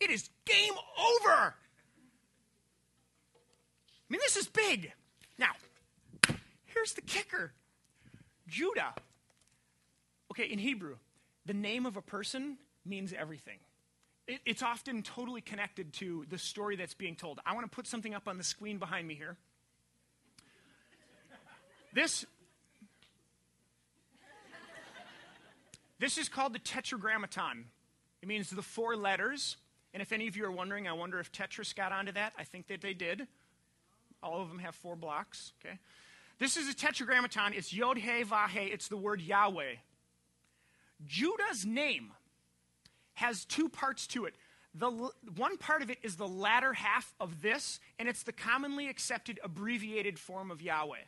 It 0.00 0.10
is 0.10 0.30
game 0.46 0.72
over. 0.98 1.54
I 4.00 4.08
mean, 4.08 4.20
this 4.22 4.36
is 4.36 4.48
big. 4.48 4.92
Now, 5.38 5.50
here's 6.74 6.92
the 6.94 7.02
kicker 7.02 7.52
Judah. 8.48 8.94
Okay, 10.32 10.44
in 10.44 10.58
Hebrew, 10.58 10.96
the 11.46 11.54
name 11.54 11.86
of 11.86 11.96
a 11.96 12.02
person 12.02 12.56
means 12.84 13.12
everything. 13.12 13.58
It, 14.26 14.40
it's 14.46 14.62
often 14.62 15.02
totally 15.02 15.40
connected 15.40 15.92
to 15.94 16.24
the 16.30 16.38
story 16.38 16.76
that's 16.76 16.94
being 16.94 17.16
told. 17.16 17.40
I 17.44 17.54
want 17.54 17.70
to 17.70 17.74
put 17.74 17.86
something 17.86 18.14
up 18.14 18.28
on 18.28 18.38
the 18.38 18.44
screen 18.44 18.78
behind 18.78 19.06
me 19.06 19.14
here. 19.14 19.36
This 21.92 22.24
This 26.00 26.16
is 26.16 26.30
called 26.30 26.54
the 26.54 26.58
Tetragrammaton. 26.58 27.66
It 28.22 28.28
means 28.28 28.48
the 28.48 28.62
four 28.62 28.96
letters. 28.96 29.58
And 29.92 30.00
if 30.00 30.12
any 30.12 30.28
of 30.28 30.36
you 30.36 30.46
are 30.46 30.50
wondering, 30.50 30.88
I 30.88 30.94
wonder 30.94 31.20
if 31.20 31.30
Tetris 31.30 31.74
got 31.74 31.92
onto 31.92 32.12
that. 32.12 32.32
I 32.38 32.44
think 32.44 32.68
that 32.68 32.80
they 32.80 32.94
did. 32.94 33.26
All 34.22 34.40
of 34.40 34.48
them 34.48 34.60
have 34.60 34.74
four 34.74 34.96
blocks. 34.96 35.52
Okay. 35.60 35.78
This 36.40 36.56
is 36.56 36.70
a 36.70 36.74
Tetragrammaton. 36.74 37.52
It's 37.52 37.70
Yod 37.70 37.98
He 37.98 38.22
Vah 38.22 38.48
He. 38.48 38.60
It's 38.60 38.88
the 38.88 38.96
word 38.96 39.20
Yahweh. 39.20 39.74
Judah's 41.06 41.66
name 41.66 42.12
has 43.12 43.44
two 43.44 43.68
parts 43.68 44.06
to 44.08 44.24
it. 44.24 44.34
The 44.74 44.90
one 45.36 45.58
part 45.58 45.82
of 45.82 45.90
it 45.90 45.98
is 46.02 46.16
the 46.16 46.26
latter 46.26 46.72
half 46.72 47.14
of 47.20 47.42
this, 47.42 47.78
and 47.98 48.08
it's 48.08 48.22
the 48.22 48.32
commonly 48.32 48.88
accepted 48.88 49.38
abbreviated 49.44 50.18
form 50.18 50.50
of 50.50 50.62
Yahweh. 50.62 51.04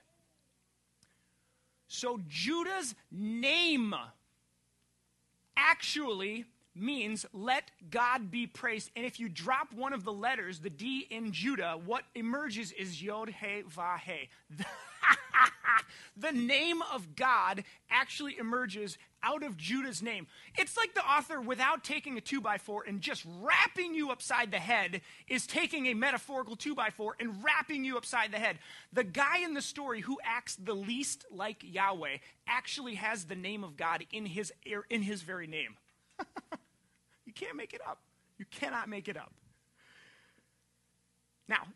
So 1.88 2.20
Judah's 2.28 2.94
name 3.10 3.94
actually 5.56 6.44
means 6.74 7.24
let 7.32 7.70
God 7.90 8.30
be 8.30 8.46
praised. 8.46 8.90
And 8.96 9.06
if 9.06 9.18
you 9.18 9.30
drop 9.30 9.72
one 9.72 9.94
of 9.94 10.04
the 10.04 10.12
letters, 10.12 10.58
the 10.58 10.70
D 10.70 11.06
in 11.10 11.32
Judah, 11.32 11.78
what 11.82 12.04
emerges 12.14 12.70
is 12.72 13.02
Yod 13.02 13.30
He 13.30 13.62
Vah 13.62 13.96
He. 13.96 14.28
the 16.16 16.32
name 16.32 16.82
of 16.92 17.16
God 17.16 17.64
actually 17.90 18.38
emerges 18.38 18.98
out 19.22 19.42
of 19.42 19.56
Judah's 19.56 20.02
name. 20.02 20.26
It's 20.56 20.76
like 20.76 20.94
the 20.94 21.04
author, 21.04 21.40
without 21.40 21.84
taking 21.84 22.18
a 22.18 22.20
two 22.20 22.40
by 22.40 22.58
four 22.58 22.84
and 22.86 23.00
just 23.00 23.24
wrapping 23.40 23.94
you 23.94 24.10
upside 24.10 24.50
the 24.50 24.58
head, 24.58 25.00
is 25.28 25.46
taking 25.46 25.86
a 25.86 25.94
metaphorical 25.94 26.56
two 26.56 26.74
by 26.74 26.90
four 26.90 27.14
and 27.20 27.42
wrapping 27.42 27.84
you 27.84 27.96
upside 27.96 28.32
the 28.32 28.38
head. 28.38 28.58
The 28.92 29.04
guy 29.04 29.38
in 29.38 29.54
the 29.54 29.62
story 29.62 30.00
who 30.00 30.18
acts 30.24 30.56
the 30.56 30.74
least 30.74 31.24
like 31.30 31.62
Yahweh 31.62 32.18
actually 32.46 32.96
has 32.96 33.24
the 33.24 33.36
name 33.36 33.64
of 33.64 33.76
God 33.76 34.04
in 34.12 34.26
his, 34.26 34.52
er, 34.70 34.84
in 34.90 35.02
his 35.02 35.22
very 35.22 35.46
name. 35.46 35.76
you 37.26 37.32
can't 37.32 37.56
make 37.56 37.72
it 37.72 37.80
up. 37.86 38.00
You 38.38 38.44
cannot 38.50 38.88
make 38.88 39.08
it 39.08 39.16
up. 39.16 39.32
Now, 41.48 41.66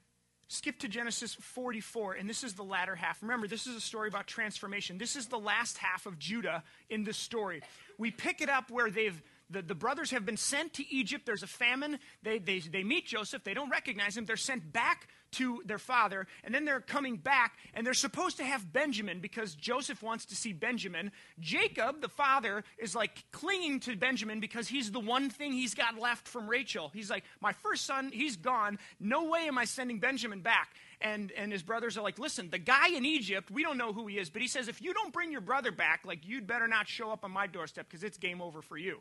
Skip 0.48 0.78
to 0.80 0.88
Genesis 0.88 1.34
44, 1.34 2.14
and 2.14 2.30
this 2.30 2.44
is 2.44 2.54
the 2.54 2.62
latter 2.62 2.94
half. 2.94 3.20
Remember, 3.20 3.48
this 3.48 3.66
is 3.66 3.74
a 3.74 3.80
story 3.80 4.06
about 4.08 4.28
transformation. 4.28 4.96
This 4.96 5.16
is 5.16 5.26
the 5.26 5.38
last 5.38 5.78
half 5.78 6.06
of 6.06 6.20
Judah 6.20 6.62
in 6.88 7.02
this 7.02 7.16
story. 7.16 7.62
We 7.98 8.12
pick 8.12 8.40
it 8.40 8.48
up 8.48 8.70
where 8.70 8.88
they've 8.88 9.20
the, 9.50 9.62
the 9.62 9.74
brothers 9.74 10.10
have 10.10 10.26
been 10.26 10.36
sent 10.36 10.74
to 10.74 10.84
Egypt. 10.94 11.26
There's 11.26 11.42
a 11.42 11.48
famine. 11.48 11.98
They, 12.22 12.38
they, 12.38 12.58
they 12.58 12.82
meet 12.82 13.06
Joseph. 13.06 13.44
They 13.44 13.54
don't 13.54 13.70
recognize 13.70 14.16
him. 14.16 14.24
They're 14.24 14.36
sent 14.36 14.72
back 14.72 15.08
to 15.32 15.60
their 15.66 15.78
father, 15.78 16.26
and 16.44 16.54
then 16.54 16.64
they're 16.64 16.80
coming 16.80 17.16
back, 17.16 17.56
and 17.74 17.86
they're 17.86 17.94
supposed 17.94 18.38
to 18.38 18.44
have 18.44 18.72
Benjamin 18.72 19.20
because 19.20 19.54
Joseph 19.54 20.02
wants 20.02 20.24
to 20.26 20.36
see 20.36 20.52
Benjamin. 20.52 21.12
Jacob, 21.40 22.00
the 22.00 22.08
father, 22.08 22.64
is 22.78 22.94
like 22.94 23.24
clinging 23.32 23.80
to 23.80 23.96
Benjamin 23.96 24.40
because 24.40 24.68
he's 24.68 24.90
the 24.90 25.00
one 25.00 25.28
thing 25.28 25.52
he's 25.52 25.74
got 25.74 25.98
left 25.98 26.26
from 26.26 26.48
Rachel. 26.48 26.90
He's 26.94 27.10
like, 27.10 27.24
My 27.40 27.52
first 27.52 27.84
son, 27.84 28.10
he's 28.12 28.36
gone. 28.36 28.78
No 28.98 29.24
way 29.24 29.46
am 29.48 29.58
I 29.58 29.64
sending 29.64 29.98
Benjamin 29.98 30.40
back. 30.40 30.70
And, 31.00 31.30
and 31.32 31.52
his 31.52 31.62
brothers 31.62 31.98
are 31.98 32.02
like, 32.02 32.18
Listen, 32.18 32.48
the 32.50 32.58
guy 32.58 32.88
in 32.88 33.04
Egypt, 33.04 33.50
we 33.50 33.62
don't 33.62 33.78
know 33.78 33.92
who 33.92 34.06
he 34.06 34.18
is, 34.18 34.30
but 34.30 34.42
he 34.42 34.48
says, 34.48 34.68
If 34.68 34.80
you 34.80 34.94
don't 34.94 35.12
bring 35.12 35.32
your 35.32 35.40
brother 35.40 35.72
back, 35.72 36.02
like, 36.04 36.26
you'd 36.26 36.46
better 36.46 36.68
not 36.68 36.88
show 36.88 37.10
up 37.10 37.24
on 37.24 37.30
my 37.30 37.46
doorstep 37.46 37.86
because 37.88 38.04
it's 38.04 38.16
game 38.16 38.40
over 38.40 38.62
for 38.62 38.78
you. 38.78 39.00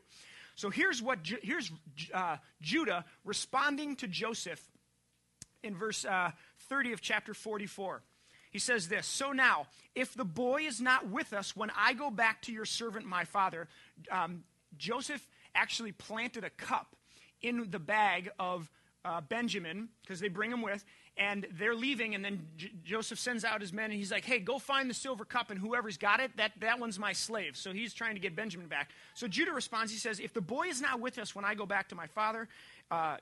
So 0.56 0.70
here's 0.70 1.02
what 1.02 1.20
here's 1.42 1.72
uh, 2.14 2.38
Judah 2.62 3.06
responding 3.24 3.96
to 3.98 4.08
Joseph 4.08 4.62
in 5.64 5.76
verse 5.76 6.06
uh, 6.06 6.32
30 6.70 6.94
of 6.94 7.02
chapter 7.02 7.34
44. 7.34 8.02
He 8.52 8.60
says 8.60 8.88
this 8.88 9.06
So 9.06 9.34
now, 9.34 9.68
if 9.96 10.14
the 10.14 10.24
boy 10.26 10.62
is 10.62 10.80
not 10.80 11.10
with 11.10 11.34
us 11.34 11.56
when 11.56 11.72
I 11.78 11.94
go 11.94 12.10
back 12.10 12.42
to 12.44 12.54
your 12.54 12.66
servant 12.66 13.06
my 13.06 13.26
father, 13.26 13.68
um, 14.10 14.44
Joseph 14.78 15.28
actually 15.54 15.92
planted 15.92 16.44
a 16.44 16.50
cup 16.50 16.96
in 17.42 17.70
the 17.70 17.80
bag 17.80 18.30
of 18.40 18.72
uh, 19.04 19.22
Benjamin, 19.22 19.90
because 20.02 20.20
they 20.20 20.30
bring 20.30 20.52
him 20.52 20.62
with, 20.62 20.84
and 21.18 21.48
they're 21.58 21.76
leaving, 21.76 22.14
and 22.14 22.26
then 22.26 22.46
J- 22.58 22.72
Joseph 22.84 23.20
sends 23.20 23.46
out 23.46 23.62
his 23.62 23.72
men, 23.72 23.86
and 23.86 23.94
he's 23.94 24.12
like, 24.12 24.26
hey, 24.26 24.40
go 24.40 24.60
find 24.60 24.90
the 24.90 24.94
silver 24.94 25.24
cup, 25.24 25.50
and 25.50 25.60
whoever's 25.60 25.98
got 25.98 26.20
it, 26.20 26.36
that, 26.36 26.52
that 26.60 26.80
one's 26.80 27.00
my 27.00 27.14
slave. 27.14 27.56
So 27.56 27.72
he's 27.72 27.94
trying 27.94 28.16
to 28.16 28.20
get 28.20 28.36
Benjamin 28.36 28.68
back. 28.68 28.90
So 29.14 29.28
Judah 29.28 29.54
responds, 29.54 29.92
he 29.92 29.98
says, 29.98 30.20
if 30.20 30.34
the 30.34 30.42
boy 30.42 30.68
is 30.68 30.82
not 30.82 31.00
with 31.00 31.18
us 31.18 31.34
when 31.34 31.46
I 31.46 31.54
go 31.56 31.66
back 31.66 31.90
to 31.90 31.96
my 31.96 32.08
father, 32.08 32.50
uh, 32.92 33.18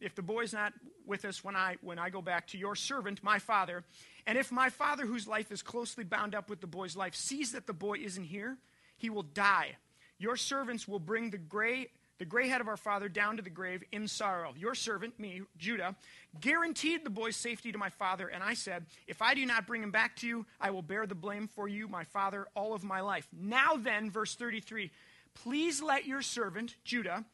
if 0.00 0.14
the 0.14 0.22
boy 0.22 0.42
is 0.42 0.52
not 0.52 0.74
with 1.06 1.24
us 1.24 1.42
when 1.42 1.56
I, 1.56 1.76
when 1.80 1.98
I 1.98 2.10
go 2.10 2.20
back 2.20 2.46
to 2.48 2.58
your 2.58 2.76
servant, 2.76 3.22
my 3.22 3.38
father, 3.38 3.84
and 4.26 4.36
if 4.36 4.52
my 4.52 4.68
father, 4.68 5.06
whose 5.06 5.26
life 5.26 5.50
is 5.50 5.62
closely 5.62 6.04
bound 6.04 6.34
up 6.34 6.50
with 6.50 6.60
the 6.60 6.66
boy's 6.66 6.94
life, 6.94 7.14
sees 7.14 7.52
that 7.52 7.66
the 7.66 7.72
boy 7.72 7.98
isn't 7.98 8.24
here, 8.24 8.58
he 8.96 9.08
will 9.08 9.22
die. 9.22 9.76
Your 10.18 10.36
servants 10.36 10.86
will 10.86 10.98
bring 10.98 11.30
the 11.30 11.38
gray 11.38 11.88
the 12.18 12.24
gray 12.24 12.48
head 12.48 12.60
of 12.60 12.68
our 12.68 12.76
father 12.76 13.08
down 13.08 13.36
to 13.36 13.42
the 13.42 13.50
grave 13.50 13.82
in 13.92 14.06
sorrow. 14.06 14.54
Your 14.56 14.74
servant, 14.74 15.18
me, 15.18 15.42
Judah, 15.58 15.96
guaranteed 16.40 17.04
the 17.04 17.10
boy's 17.10 17.36
safety 17.36 17.72
to 17.72 17.78
my 17.78 17.88
father, 17.88 18.28
and 18.28 18.42
I 18.42 18.54
said, 18.54 18.86
If 19.06 19.20
I 19.20 19.34
do 19.34 19.44
not 19.44 19.66
bring 19.66 19.82
him 19.82 19.90
back 19.90 20.16
to 20.16 20.26
you, 20.26 20.46
I 20.60 20.70
will 20.70 20.82
bear 20.82 21.06
the 21.06 21.14
blame 21.14 21.48
for 21.48 21.66
you, 21.66 21.88
my 21.88 22.04
father, 22.04 22.46
all 22.54 22.74
of 22.74 22.84
my 22.84 23.00
life. 23.00 23.26
Now 23.32 23.76
then, 23.76 24.10
verse 24.10 24.34
33 24.34 24.90
Please 25.34 25.82
let 25.82 26.06
your 26.06 26.22
servant, 26.22 26.76
Judah, 26.84 27.24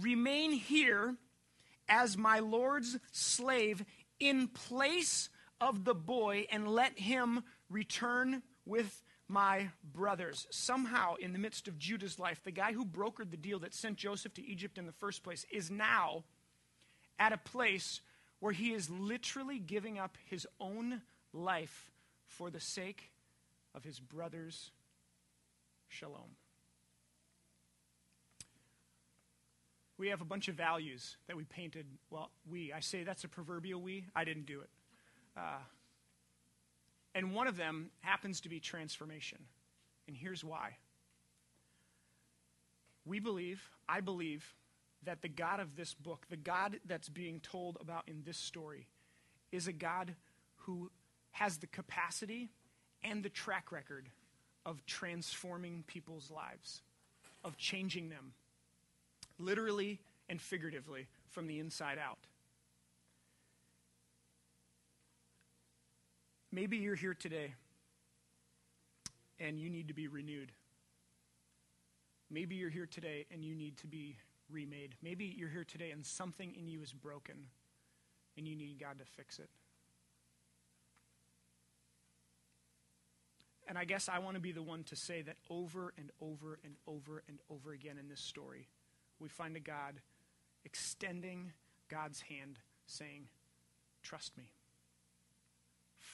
remain 0.00 0.52
here 0.52 1.14
as 1.88 2.16
my 2.16 2.40
Lord's 2.40 2.98
slave 3.12 3.84
in 4.18 4.48
place 4.48 5.28
of 5.60 5.84
the 5.84 5.94
boy, 5.94 6.46
and 6.50 6.68
let 6.68 6.98
him 6.98 7.44
return 7.70 8.42
with 8.66 9.02
my 9.34 9.68
brothers. 9.92 10.46
Somehow, 10.50 11.16
in 11.16 11.32
the 11.32 11.38
midst 11.40 11.66
of 11.66 11.76
Judah's 11.76 12.20
life, 12.20 12.40
the 12.44 12.52
guy 12.52 12.72
who 12.72 12.86
brokered 12.86 13.32
the 13.32 13.36
deal 13.36 13.58
that 13.58 13.74
sent 13.74 13.98
Joseph 13.98 14.32
to 14.34 14.46
Egypt 14.46 14.78
in 14.78 14.86
the 14.86 14.92
first 14.92 15.24
place 15.24 15.44
is 15.50 15.70
now 15.70 16.22
at 17.18 17.32
a 17.32 17.36
place 17.36 18.00
where 18.38 18.52
he 18.52 18.72
is 18.72 18.88
literally 18.88 19.58
giving 19.58 19.98
up 19.98 20.16
his 20.24 20.46
own 20.60 21.02
life 21.32 21.90
for 22.26 22.48
the 22.48 22.60
sake 22.60 23.10
of 23.74 23.82
his 23.82 23.98
brother's 23.98 24.70
shalom. 25.88 26.36
We 29.98 30.08
have 30.08 30.20
a 30.20 30.24
bunch 30.24 30.46
of 30.46 30.54
values 30.54 31.16
that 31.26 31.36
we 31.36 31.44
painted. 31.44 31.86
Well, 32.10 32.30
we, 32.48 32.72
I 32.72 32.80
say 32.80 33.02
that's 33.02 33.24
a 33.24 33.28
proverbial 33.28 33.80
we. 33.80 34.04
I 34.14 34.24
didn't 34.24 34.46
do 34.46 34.60
it. 34.60 34.70
Uh, 35.36 35.58
and 37.14 37.34
one 37.34 37.46
of 37.46 37.56
them 37.56 37.90
happens 38.00 38.40
to 38.42 38.48
be 38.48 38.60
transformation. 38.60 39.38
And 40.08 40.16
here's 40.16 40.44
why. 40.44 40.76
We 43.06 43.20
believe, 43.20 43.62
I 43.88 44.00
believe, 44.00 44.54
that 45.04 45.22
the 45.22 45.28
God 45.28 45.60
of 45.60 45.76
this 45.76 45.94
book, 45.94 46.26
the 46.28 46.36
God 46.36 46.80
that's 46.86 47.08
being 47.08 47.40
told 47.40 47.76
about 47.80 48.08
in 48.08 48.22
this 48.24 48.38
story, 48.38 48.88
is 49.52 49.68
a 49.68 49.72
God 49.72 50.14
who 50.56 50.90
has 51.32 51.58
the 51.58 51.66
capacity 51.66 52.50
and 53.02 53.22
the 53.22 53.28
track 53.28 53.70
record 53.70 54.08
of 54.64 54.84
transforming 54.86 55.84
people's 55.86 56.30
lives, 56.30 56.82
of 57.44 57.56
changing 57.58 58.08
them, 58.08 58.32
literally 59.38 60.00
and 60.28 60.40
figuratively, 60.40 61.06
from 61.28 61.46
the 61.46 61.58
inside 61.58 61.98
out. 61.98 62.18
Maybe 66.54 66.76
you're 66.76 66.94
here 66.94 67.14
today 67.14 67.52
and 69.40 69.58
you 69.58 69.68
need 69.68 69.88
to 69.88 69.94
be 69.94 70.06
renewed. 70.06 70.52
Maybe 72.30 72.54
you're 72.54 72.70
here 72.70 72.86
today 72.86 73.26
and 73.32 73.44
you 73.44 73.56
need 73.56 73.76
to 73.78 73.88
be 73.88 74.18
remade. 74.48 74.94
Maybe 75.02 75.34
you're 75.36 75.48
here 75.48 75.64
today 75.64 75.90
and 75.90 76.06
something 76.06 76.54
in 76.56 76.68
you 76.68 76.80
is 76.80 76.92
broken 76.92 77.34
and 78.38 78.46
you 78.46 78.54
need 78.54 78.78
God 78.78 79.00
to 79.00 79.04
fix 79.04 79.40
it. 79.40 79.48
And 83.66 83.76
I 83.76 83.84
guess 83.84 84.08
I 84.08 84.20
want 84.20 84.36
to 84.36 84.40
be 84.40 84.52
the 84.52 84.62
one 84.62 84.84
to 84.84 84.94
say 84.94 85.22
that 85.22 85.36
over 85.50 85.92
and 85.98 86.12
over 86.20 86.60
and 86.64 86.76
over 86.86 87.24
and 87.26 87.40
over 87.50 87.72
again 87.72 87.98
in 87.98 88.08
this 88.08 88.20
story, 88.20 88.68
we 89.18 89.28
find 89.28 89.56
a 89.56 89.60
God 89.60 89.94
extending 90.64 91.50
God's 91.88 92.20
hand, 92.20 92.60
saying, 92.86 93.26
Trust 94.04 94.36
me. 94.38 94.44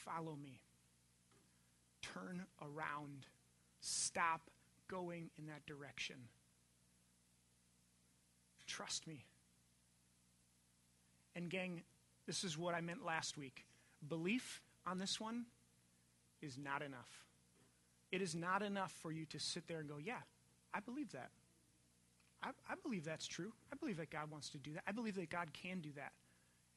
Follow 0.04 0.36
me. 0.42 0.60
Turn 2.02 2.44
around. 2.60 3.26
Stop 3.80 4.50
going 4.88 5.30
in 5.38 5.46
that 5.46 5.66
direction. 5.66 6.16
Trust 8.66 9.06
me. 9.06 9.24
And, 11.34 11.50
gang, 11.50 11.82
this 12.26 12.44
is 12.44 12.58
what 12.58 12.74
I 12.74 12.80
meant 12.80 13.04
last 13.04 13.36
week. 13.36 13.64
Belief 14.08 14.60
on 14.86 14.98
this 14.98 15.20
one 15.20 15.46
is 16.42 16.56
not 16.58 16.82
enough. 16.82 17.24
It 18.10 18.22
is 18.22 18.34
not 18.34 18.62
enough 18.62 18.92
for 19.02 19.12
you 19.12 19.24
to 19.26 19.38
sit 19.38 19.68
there 19.68 19.78
and 19.78 19.88
go, 19.88 19.98
Yeah, 19.98 20.20
I 20.74 20.80
believe 20.80 21.12
that. 21.12 21.30
I, 22.42 22.50
I, 22.68 22.74
believe 22.82 23.04
that's 23.04 23.26
true. 23.26 23.52
I 23.70 23.76
believe 23.76 23.98
that 23.98 24.10
God 24.10 24.30
wants 24.30 24.48
to 24.50 24.58
do 24.58 24.72
that. 24.72 24.82
I 24.86 24.92
believe 24.92 25.14
that 25.16 25.28
God 25.28 25.48
can 25.52 25.80
do 25.80 25.90
that. 25.96 26.12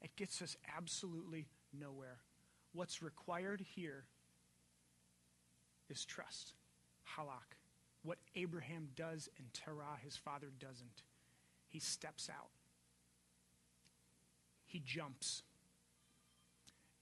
It 0.01 0.13
gets 0.17 0.41
us 0.41 0.57
absolutely 0.77 1.45
nowhere. 1.71 2.17
What's 2.73 3.01
required 3.01 3.61
here 3.75 4.05
is 5.89 6.05
trust. 6.05 6.53
Halak. 7.17 7.57
What 8.03 8.17
Abraham 8.35 8.89
does 8.95 9.29
and 9.37 9.47
Terah, 9.53 9.97
his 10.03 10.17
father, 10.17 10.47
doesn't. 10.59 11.03
He 11.69 11.79
steps 11.79 12.29
out. 12.29 12.49
He 14.65 14.81
jumps. 14.83 15.43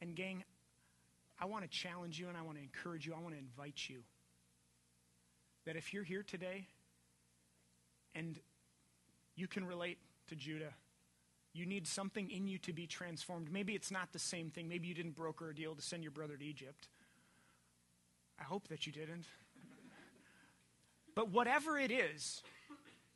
And, 0.01 0.15
gang, 0.15 0.43
I 1.39 1.45
want 1.45 1.63
to 1.63 1.69
challenge 1.69 2.19
you 2.19 2.27
and 2.27 2.37
I 2.37 2.41
want 2.41 2.57
to 2.57 2.63
encourage 2.63 3.07
you. 3.07 3.13
I 3.13 3.19
want 3.19 3.33
to 3.33 3.39
invite 3.39 3.89
you 3.89 4.01
that 5.65 5.75
if 5.75 5.93
you're 5.93 6.03
here 6.03 6.23
today 6.23 6.67
and 8.13 8.39
you 9.35 9.47
can 9.47 9.65
relate 9.65 9.97
to 10.27 10.35
Judah, 10.35 10.73
you 11.53 11.65
need 11.65 11.87
something 11.87 12.29
in 12.29 12.47
you 12.47 12.57
to 12.59 12.73
be 12.73 12.87
transformed. 12.87 13.51
Maybe 13.51 13.73
it's 13.73 13.91
not 13.91 14.13
the 14.13 14.19
same 14.19 14.49
thing. 14.49 14.69
Maybe 14.69 14.87
you 14.87 14.93
didn't 14.93 15.15
broker 15.15 15.49
a 15.49 15.55
deal 15.55 15.75
to 15.75 15.81
send 15.81 16.03
your 16.03 16.11
brother 16.11 16.37
to 16.37 16.45
Egypt. 16.45 16.87
I 18.39 18.43
hope 18.43 18.69
that 18.69 18.87
you 18.87 18.93
didn't. 18.93 19.25
But 21.13 21.29
whatever 21.29 21.77
it 21.77 21.91
is, 21.91 22.41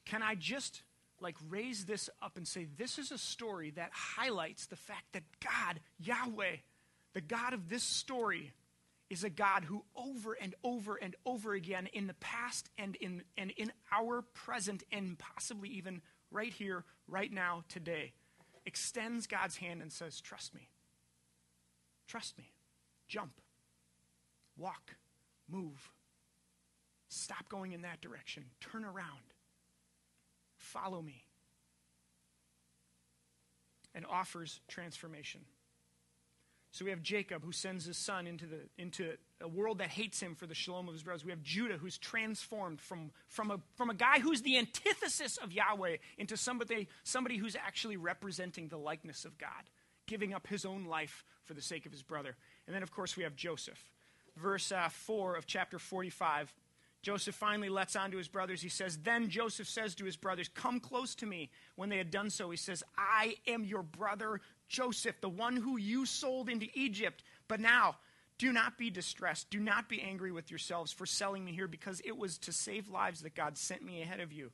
can 0.05 0.21
I 0.21 0.35
just 0.35 0.81
like 1.21 1.35
raise 1.49 1.85
this 1.85 2.09
up 2.21 2.35
and 2.35 2.47
say 2.47 2.67
this 2.77 2.99
is 2.99 3.11
a 3.11 3.17
story 3.17 3.71
that 3.71 3.89
highlights 3.93 4.65
the 4.65 4.75
fact 4.75 5.13
that 5.13 5.23
God, 5.39 5.79
Yahweh, 5.99 6.57
the 7.13 7.21
God 7.21 7.53
of 7.53 7.69
this 7.69 7.83
story, 7.83 8.51
is 9.09 9.23
a 9.23 9.29
God 9.29 9.63
who 9.63 9.83
over 9.95 10.33
and 10.33 10.55
over 10.63 10.95
and 10.95 11.15
over 11.25 11.53
again 11.53 11.87
in 11.93 12.07
the 12.07 12.15
past 12.15 12.69
and 12.77 12.95
in 12.97 13.21
and 13.37 13.51
in 13.51 13.71
our 13.91 14.21
present 14.21 14.83
and 14.91 15.17
possibly 15.17 15.69
even 15.69 16.01
right 16.31 16.51
here, 16.51 16.83
right 17.07 17.31
now, 17.31 17.63
today, 17.69 18.11
extends 18.65 19.27
God's 19.27 19.57
hand 19.57 19.81
and 19.81 19.91
says, 19.91 20.21
Trust 20.21 20.53
me. 20.53 20.69
Trust 22.07 22.37
me. 22.37 22.51
Jump. 23.07 23.41
Walk. 24.57 24.95
Move. 25.49 25.91
Stop 27.07 27.47
going 27.49 27.71
in 27.71 27.81
that 27.83 28.01
direction. 28.01 28.45
Turn 28.59 28.83
around. 28.83 29.33
Follow 30.57 31.01
me. 31.01 31.23
And 33.93 34.05
offers 34.05 34.59
transformation. 34.67 35.41
So 36.75 36.83
we 36.83 36.91
have 36.91 37.01
Jacob 37.01 37.45
who 37.45 37.53
sends 37.53 37.85
his 37.85 37.95
son 37.95 38.27
into, 38.27 38.45
the, 38.47 38.57
into 38.77 39.13
a 39.39 39.47
world 39.47 39.77
that 39.77 39.87
hates 39.87 40.19
him 40.19 40.35
for 40.35 40.45
the 40.45 40.53
shalom 40.53 40.89
of 40.89 40.93
his 40.93 41.03
brothers. 41.03 41.23
We 41.23 41.31
have 41.31 41.41
Judah 41.41 41.77
who's 41.77 41.97
transformed 41.97 42.81
from, 42.81 43.11
from, 43.29 43.49
a, 43.49 43.61
from 43.77 43.89
a 43.89 43.93
guy 43.93 44.19
who's 44.19 44.41
the 44.41 44.57
antithesis 44.57 45.37
of 45.37 45.53
Yahweh 45.53 45.95
into 46.17 46.35
somebody, 46.35 46.89
somebody 47.05 47.37
who's 47.37 47.55
actually 47.55 47.95
representing 47.95 48.67
the 48.67 48.75
likeness 48.75 49.23
of 49.23 49.37
God, 49.37 49.49
giving 50.05 50.33
up 50.33 50.47
his 50.47 50.65
own 50.65 50.83
life 50.83 51.23
for 51.45 51.53
the 51.53 51.61
sake 51.61 51.85
of 51.85 51.93
his 51.93 52.03
brother. 52.03 52.35
And 52.67 52.75
then, 52.75 52.83
of 52.83 52.91
course, 52.91 53.15
we 53.15 53.23
have 53.23 53.37
Joseph. 53.37 53.81
Verse 54.35 54.69
uh, 54.69 54.89
4 54.89 55.37
of 55.37 55.45
chapter 55.45 55.79
45 55.79 56.53
Joseph 57.05 57.35
finally 57.35 57.69
lets 57.69 57.95
on 57.95 58.09
to 58.09 58.17
his 58.17 58.27
brothers. 58.27 58.63
He 58.63 58.69
says, 58.69 58.97
Then 58.97 59.29
Joseph 59.29 59.69
says 59.69 59.93
to 59.93 60.05
his 60.05 60.15
brothers, 60.15 60.49
Come 60.49 60.79
close 60.79 61.13
to 61.15 61.27
me. 61.27 61.51
When 61.75 61.87
they 61.87 61.99
had 61.99 62.09
done 62.09 62.31
so, 62.31 62.49
he 62.49 62.57
says, 62.57 62.81
I 62.97 63.35
am 63.45 63.63
your 63.63 63.83
brother 63.83 64.41
Joseph, 64.69 65.21
the 65.21 65.29
one 65.29 65.55
who 65.55 65.77
you 65.77 66.07
sold 66.07 66.49
into 66.49 66.65
Egypt. 66.73 67.21
But 67.47 67.59
now, 67.59 67.97
do 68.39 68.51
not 68.51 68.79
be 68.79 68.89
distressed. 68.89 69.51
Do 69.51 69.59
not 69.59 69.87
be 69.87 70.01
angry 70.01 70.31
with 70.31 70.49
yourselves 70.49 70.91
for 70.91 71.05
selling 71.05 71.45
me 71.45 71.51
here, 71.51 71.67
because 71.67 72.01
it 72.03 72.17
was 72.17 72.39
to 72.39 72.51
save 72.51 72.89
lives 72.89 73.21
that 73.21 73.35
God 73.35 73.55
sent 73.55 73.83
me 73.83 74.01
ahead 74.01 74.19
of 74.19 74.33
you. 74.33 74.51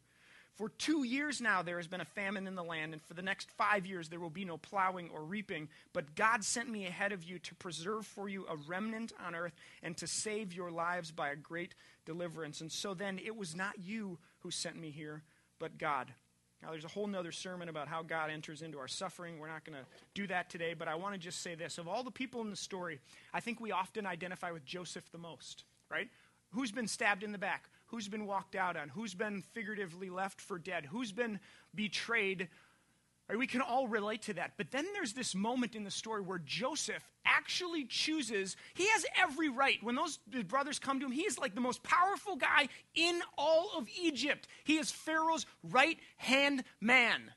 For 0.55 0.69
two 0.69 1.03
years 1.03 1.41
now 1.41 1.61
there 1.61 1.77
has 1.77 1.87
been 1.87 2.01
a 2.01 2.05
famine 2.05 2.45
in 2.45 2.55
the 2.55 2.63
land, 2.63 2.93
and 2.93 3.01
for 3.01 3.13
the 3.13 3.21
next 3.21 3.49
five 3.51 3.85
years 3.85 4.09
there 4.09 4.19
will 4.19 4.29
be 4.29 4.45
no 4.45 4.57
plowing 4.57 5.09
or 5.13 5.23
reaping. 5.23 5.69
But 5.93 6.15
God 6.15 6.43
sent 6.43 6.69
me 6.69 6.85
ahead 6.85 7.13
of 7.13 7.23
you 7.23 7.39
to 7.39 7.55
preserve 7.55 8.05
for 8.05 8.27
you 8.27 8.45
a 8.47 8.55
remnant 8.67 9.13
on 9.25 9.33
earth 9.33 9.53
and 9.81 9.95
to 9.97 10.07
save 10.07 10.53
your 10.53 10.69
lives 10.69 11.11
by 11.11 11.29
a 11.29 11.35
great 11.35 11.73
deliverance. 12.05 12.61
And 12.61 12.71
so 12.71 12.93
then 12.93 13.19
it 13.23 13.35
was 13.35 13.55
not 13.55 13.79
you 13.79 14.19
who 14.39 14.51
sent 14.51 14.79
me 14.79 14.91
here, 14.91 15.23
but 15.59 15.77
God. 15.77 16.13
Now, 16.61 16.69
there's 16.69 16.85
a 16.85 16.89
whole 16.89 17.07
nother 17.07 17.31
sermon 17.31 17.69
about 17.69 17.87
how 17.87 18.03
God 18.03 18.29
enters 18.29 18.61
into 18.61 18.77
our 18.77 18.87
suffering. 18.87 19.39
We're 19.39 19.47
not 19.47 19.65
going 19.65 19.79
to 19.79 19.85
do 20.13 20.27
that 20.27 20.49
today, 20.49 20.75
but 20.77 20.87
I 20.87 20.93
want 20.93 21.15
to 21.15 21.19
just 21.19 21.41
say 21.41 21.55
this. 21.55 21.79
Of 21.79 21.87
all 21.87 22.03
the 22.03 22.11
people 22.11 22.41
in 22.41 22.51
the 22.51 22.55
story, 22.55 22.99
I 23.33 23.39
think 23.39 23.59
we 23.59 23.71
often 23.71 24.05
identify 24.05 24.51
with 24.51 24.63
Joseph 24.63 25.11
the 25.11 25.17
most, 25.17 25.63
right? 25.89 26.07
Who's 26.51 26.71
been 26.71 26.87
stabbed 26.87 27.23
in 27.23 27.31
the 27.31 27.39
back? 27.39 27.67
Who's 27.91 28.07
been 28.07 28.25
walked 28.25 28.55
out 28.55 28.77
on? 28.77 28.87
Who's 28.87 29.13
been 29.13 29.41
figuratively 29.53 30.09
left 30.09 30.39
for 30.39 30.57
dead? 30.57 30.85
Who's 30.85 31.11
been 31.11 31.41
betrayed? 31.75 32.47
Right? 33.27 33.37
We 33.37 33.47
can 33.47 33.59
all 33.59 33.85
relate 33.85 34.21
to 34.23 34.33
that. 34.35 34.53
But 34.55 34.71
then 34.71 34.85
there's 34.93 35.11
this 35.11 35.35
moment 35.35 35.75
in 35.75 35.83
the 35.83 35.91
story 35.91 36.21
where 36.21 36.39
Joseph 36.39 37.03
actually 37.25 37.83
chooses, 37.83 38.55
he 38.75 38.87
has 38.87 39.05
every 39.21 39.49
right. 39.49 39.77
When 39.83 39.95
those 39.95 40.19
brothers 40.47 40.79
come 40.79 41.01
to 41.01 41.05
him, 41.05 41.11
he 41.11 41.23
is 41.23 41.37
like 41.37 41.53
the 41.53 41.59
most 41.59 41.83
powerful 41.83 42.37
guy 42.37 42.69
in 42.95 43.19
all 43.37 43.71
of 43.77 43.89
Egypt. 44.01 44.47
He 44.63 44.77
is 44.77 44.89
Pharaoh's 44.89 45.45
right 45.61 45.99
hand 46.15 46.63
man. 46.79 47.31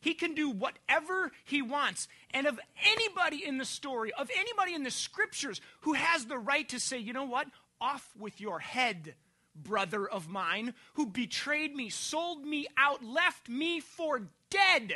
He 0.00 0.14
can 0.14 0.34
do 0.34 0.50
whatever 0.50 1.32
he 1.44 1.62
wants. 1.62 2.06
And 2.30 2.46
of 2.46 2.60
anybody 2.84 3.44
in 3.44 3.58
the 3.58 3.64
story, 3.64 4.12
of 4.12 4.30
anybody 4.38 4.74
in 4.74 4.84
the 4.84 4.90
scriptures 4.92 5.60
who 5.80 5.94
has 5.94 6.26
the 6.26 6.38
right 6.38 6.68
to 6.68 6.78
say, 6.78 6.98
you 6.98 7.12
know 7.12 7.24
what? 7.24 7.48
Off 7.80 8.08
with 8.16 8.40
your 8.40 8.60
head 8.60 9.14
brother 9.54 10.08
of 10.08 10.28
mine 10.28 10.74
who 10.94 11.06
betrayed 11.06 11.74
me, 11.74 11.88
sold 11.88 12.44
me 12.44 12.66
out, 12.76 13.04
left 13.04 13.48
me 13.48 13.80
for 13.80 14.22
dead. 14.50 14.94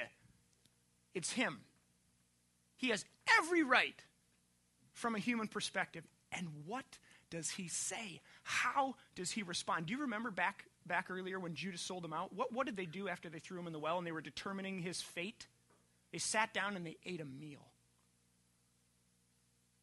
It's 1.15 1.33
him. 1.33 1.61
He 2.77 2.89
has 2.89 3.05
every 3.39 3.63
right 3.63 4.01
from 4.93 5.15
a 5.15 5.19
human 5.19 5.49
perspective. 5.49 6.05
And 6.33 6.49
what 6.67 6.99
does 7.31 7.51
he 7.51 7.69
say? 7.69 8.21
How 8.43 8.95
does 9.15 9.31
he 9.31 9.43
respond? 9.43 9.87
Do 9.87 9.93
you 9.93 10.01
remember 10.01 10.31
back 10.31 10.67
back 10.87 11.07
earlier 11.11 11.41
when 11.41 11.55
Judas 11.55 11.81
sold 11.81 12.05
him 12.05 12.13
out? 12.13 12.33
What, 12.35 12.53
what 12.53 12.67
did 12.67 12.77
they 12.77 12.87
do 12.87 13.09
after 13.09 13.29
they 13.29 13.39
threw 13.39 13.59
him 13.59 13.67
in 13.67 13.73
the 13.73 13.79
well 13.79 13.99
and 13.99 14.07
they 14.07 14.13
were 14.13 14.21
determining 14.21 14.79
his 14.81 15.01
fate? 15.01 15.47
They 16.13 16.19
sat 16.19 16.53
down 16.53 16.77
and 16.77 16.87
they 16.87 16.97
ate 17.05 17.21
a 17.21 17.25
meal. 17.25 17.67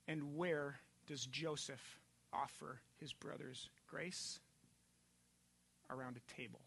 And 0.08 0.38
where 0.38 0.76
does 1.08 1.26
Joseph 1.26 2.00
offer 2.32 2.82
his 3.00 3.14
brothers 3.14 3.70
grace? 3.88 4.40
Around 5.92 6.18
a 6.18 6.34
table. 6.34 6.62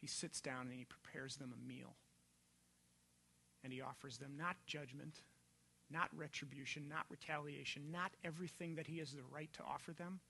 He 0.00 0.06
sits 0.06 0.40
down 0.40 0.62
and 0.62 0.72
he 0.72 0.84
prepares 0.84 1.36
them 1.36 1.52
a 1.54 1.68
meal. 1.68 1.94
And 3.64 3.72
he 3.72 3.80
offers 3.80 4.18
them 4.18 4.32
not 4.38 4.56
judgment, 4.66 5.22
not 5.90 6.08
retribution, 6.16 6.88
not 6.88 7.06
retaliation, 7.10 7.90
not 7.90 8.12
everything 8.24 8.76
that 8.76 8.86
he 8.86 8.98
has 8.98 9.12
the 9.12 9.22
right 9.32 9.52
to 9.54 9.62
offer 9.62 9.92
them, 9.92 10.20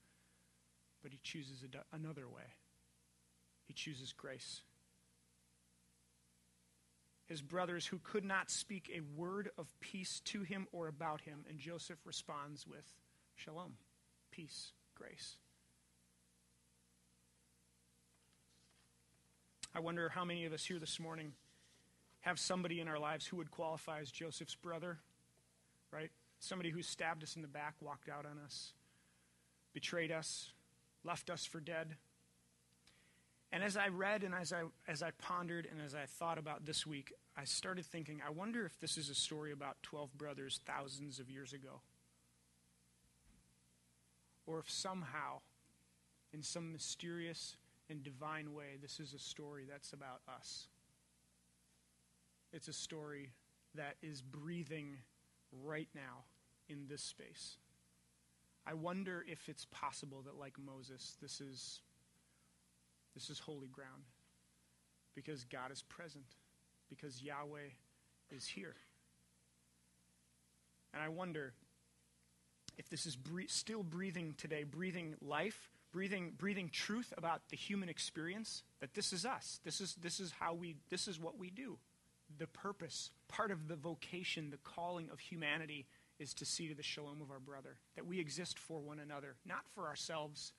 but 1.02 1.12
he 1.12 1.18
chooses 1.22 1.64
another 1.92 2.28
way. 2.28 2.54
He 3.66 3.74
chooses 3.74 4.12
grace. 4.12 4.62
His 7.26 7.42
brothers 7.42 7.86
who 7.86 7.98
could 8.04 8.24
not 8.24 8.50
speak 8.50 8.90
a 8.94 9.00
word 9.20 9.50
of 9.58 9.66
peace 9.80 10.20
to 10.26 10.42
him 10.42 10.68
or 10.72 10.86
about 10.86 11.20
him, 11.22 11.44
and 11.48 11.58
Joseph 11.58 11.98
responds 12.04 12.66
with 12.66 12.84
shalom, 13.34 13.74
peace, 14.30 14.72
grace. 14.94 15.36
I 19.76 19.80
wonder 19.80 20.08
how 20.08 20.24
many 20.24 20.46
of 20.46 20.54
us 20.54 20.64
here 20.64 20.78
this 20.78 20.98
morning 20.98 21.34
have 22.22 22.38
somebody 22.38 22.80
in 22.80 22.88
our 22.88 22.98
lives 22.98 23.26
who 23.26 23.36
would 23.36 23.50
qualify 23.50 24.00
as 24.00 24.10
Joseph's 24.10 24.54
brother, 24.54 25.00
right? 25.92 26.10
Somebody 26.40 26.70
who 26.70 26.80
stabbed 26.80 27.22
us 27.22 27.36
in 27.36 27.42
the 27.42 27.48
back, 27.48 27.74
walked 27.82 28.08
out 28.08 28.24
on 28.24 28.38
us, 28.42 28.72
betrayed 29.74 30.10
us, 30.10 30.50
left 31.04 31.28
us 31.28 31.44
for 31.44 31.60
dead. 31.60 31.96
And 33.52 33.62
as 33.62 33.76
I 33.76 33.88
read 33.88 34.22
and 34.22 34.34
as 34.34 34.50
I, 34.50 34.62
as 34.88 35.02
I 35.02 35.10
pondered 35.18 35.68
and 35.70 35.82
as 35.84 35.94
I 35.94 36.06
thought 36.06 36.38
about 36.38 36.64
this 36.64 36.86
week, 36.86 37.12
I 37.36 37.44
started 37.44 37.84
thinking, 37.84 38.22
I 38.26 38.30
wonder 38.30 38.64
if 38.64 38.80
this 38.80 38.96
is 38.96 39.10
a 39.10 39.14
story 39.14 39.52
about 39.52 39.76
12 39.82 40.16
brothers 40.16 40.58
thousands 40.64 41.18
of 41.18 41.28
years 41.28 41.52
ago. 41.52 41.82
Or 44.46 44.58
if 44.58 44.70
somehow, 44.70 45.40
in 46.32 46.42
some 46.42 46.72
mysterious 46.72 47.56
in 47.88 48.02
divine 48.02 48.52
way, 48.52 48.76
this 48.80 49.00
is 49.00 49.14
a 49.14 49.18
story 49.18 49.64
that's 49.68 49.92
about 49.92 50.20
us. 50.28 50.66
It's 52.52 52.68
a 52.68 52.72
story 52.72 53.30
that 53.74 53.96
is 54.02 54.22
breathing 54.22 54.98
right 55.64 55.88
now 55.94 56.24
in 56.68 56.86
this 56.88 57.02
space. 57.02 57.58
I 58.66 58.74
wonder 58.74 59.24
if 59.28 59.48
it's 59.48 59.66
possible 59.66 60.22
that, 60.22 60.36
like 60.36 60.54
Moses, 60.58 61.16
this 61.22 61.40
is, 61.40 61.80
this 63.14 63.30
is 63.30 63.38
holy 63.38 63.68
ground 63.68 64.02
because 65.14 65.44
God 65.44 65.70
is 65.70 65.82
present, 65.82 66.24
because 66.88 67.22
Yahweh 67.22 67.70
is 68.30 68.46
here. 68.46 68.74
And 70.92 71.02
I 71.02 71.08
wonder 71.08 71.52
if 72.78 72.88
this 72.88 73.06
is 73.06 73.16
bre- 73.16 73.42
still 73.48 73.82
breathing 73.82 74.34
today, 74.36 74.64
breathing 74.64 75.14
life, 75.20 75.70
breathing, 75.96 76.32
breathing 76.36 76.68
truth 76.68 77.14
about 77.16 77.40
the 77.48 77.56
human 77.56 77.88
experience, 77.88 78.64
that 78.80 78.92
this 78.92 79.14
is 79.14 79.24
us. 79.24 79.60
This 79.64 79.80
is, 79.80 79.94
this 79.94 80.20
is 80.20 80.30
how 80.30 80.52
we, 80.52 80.76
this 80.90 81.08
is 81.08 81.18
what 81.18 81.38
we 81.38 81.48
do. 81.48 81.78
The 82.36 82.48
purpose, 82.48 83.12
part 83.28 83.50
of 83.50 83.66
the 83.66 83.76
vocation, 83.76 84.50
the 84.50 84.58
calling 84.58 85.08
of 85.10 85.18
humanity 85.20 85.86
is 86.18 86.34
to 86.34 86.44
see 86.44 86.68
to 86.68 86.74
the 86.74 86.82
shalom 86.82 87.22
of 87.22 87.30
our 87.30 87.38
brother, 87.38 87.78
that 87.94 88.04
we 88.04 88.20
exist 88.20 88.58
for 88.58 88.78
one 88.78 88.98
another, 88.98 89.36
not 89.46 89.62
for 89.74 89.86
ourselves. 89.86 90.52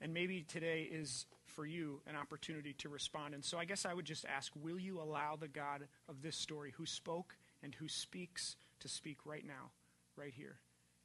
And 0.00 0.12
maybe 0.12 0.42
today 0.42 0.88
is 0.90 1.26
for 1.44 1.64
you 1.64 2.00
an 2.08 2.16
opportunity 2.16 2.72
to 2.78 2.88
respond. 2.88 3.34
And 3.34 3.44
so 3.44 3.56
I 3.56 3.64
guess 3.64 3.86
I 3.86 3.94
would 3.94 4.04
just 4.04 4.26
ask 4.26 4.50
will 4.60 4.80
you 4.80 5.00
allow 5.00 5.36
the 5.36 5.46
God 5.46 5.84
of 6.08 6.22
this 6.22 6.34
story 6.34 6.72
who 6.76 6.86
spoke 6.86 7.36
and 7.62 7.72
who 7.76 7.86
speaks 7.86 8.56
to 8.80 8.88
speak 8.88 9.18
right 9.24 9.46
now, 9.46 9.70
right 10.16 10.34
here 10.36 10.58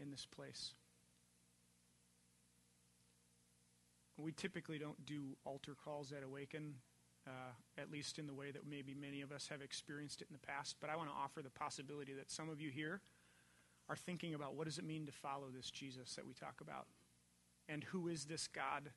in 0.04 0.12
this 0.12 0.26
place? 0.26 0.74
We 4.18 4.32
typically 4.32 4.78
don't 4.78 5.04
do 5.06 5.36
altar 5.44 5.76
calls 5.84 6.12
at 6.12 6.24
Awaken, 6.24 6.76
uh, 7.26 7.82
at 7.82 7.92
least 7.92 8.20
in 8.20 8.28
the 8.28 8.34
way 8.34 8.52
that 8.52 8.68
maybe 8.70 8.94
many 8.94 9.22
of 9.22 9.32
us 9.32 9.48
have 9.48 9.62
experienced 9.62 10.22
it 10.22 10.28
in 10.30 10.38
the 10.40 10.46
past. 10.46 10.76
But 10.80 10.92
I 10.92 10.96
want 10.96 11.10
to 11.10 11.16
offer 11.16 11.42
the 11.42 11.50
possibility 11.50 12.14
that 12.14 12.30
some 12.30 12.50
of 12.50 12.62
you 12.62 12.70
here 12.70 13.02
are 13.90 13.96
thinking 13.96 14.34
about 14.34 14.56
what 14.56 14.66
does 14.66 14.78
it 14.78 14.86
mean 14.86 15.06
to 15.08 15.12
follow 15.12 15.48
this 15.54 15.72
Jesus 15.72 16.14
that 16.16 16.28
we 16.28 16.34
talk 16.34 16.62
about? 16.62 16.86
And 17.68 17.84
who 17.86 18.08
is 18.08 18.26
this 18.26 18.48
God 18.48 18.92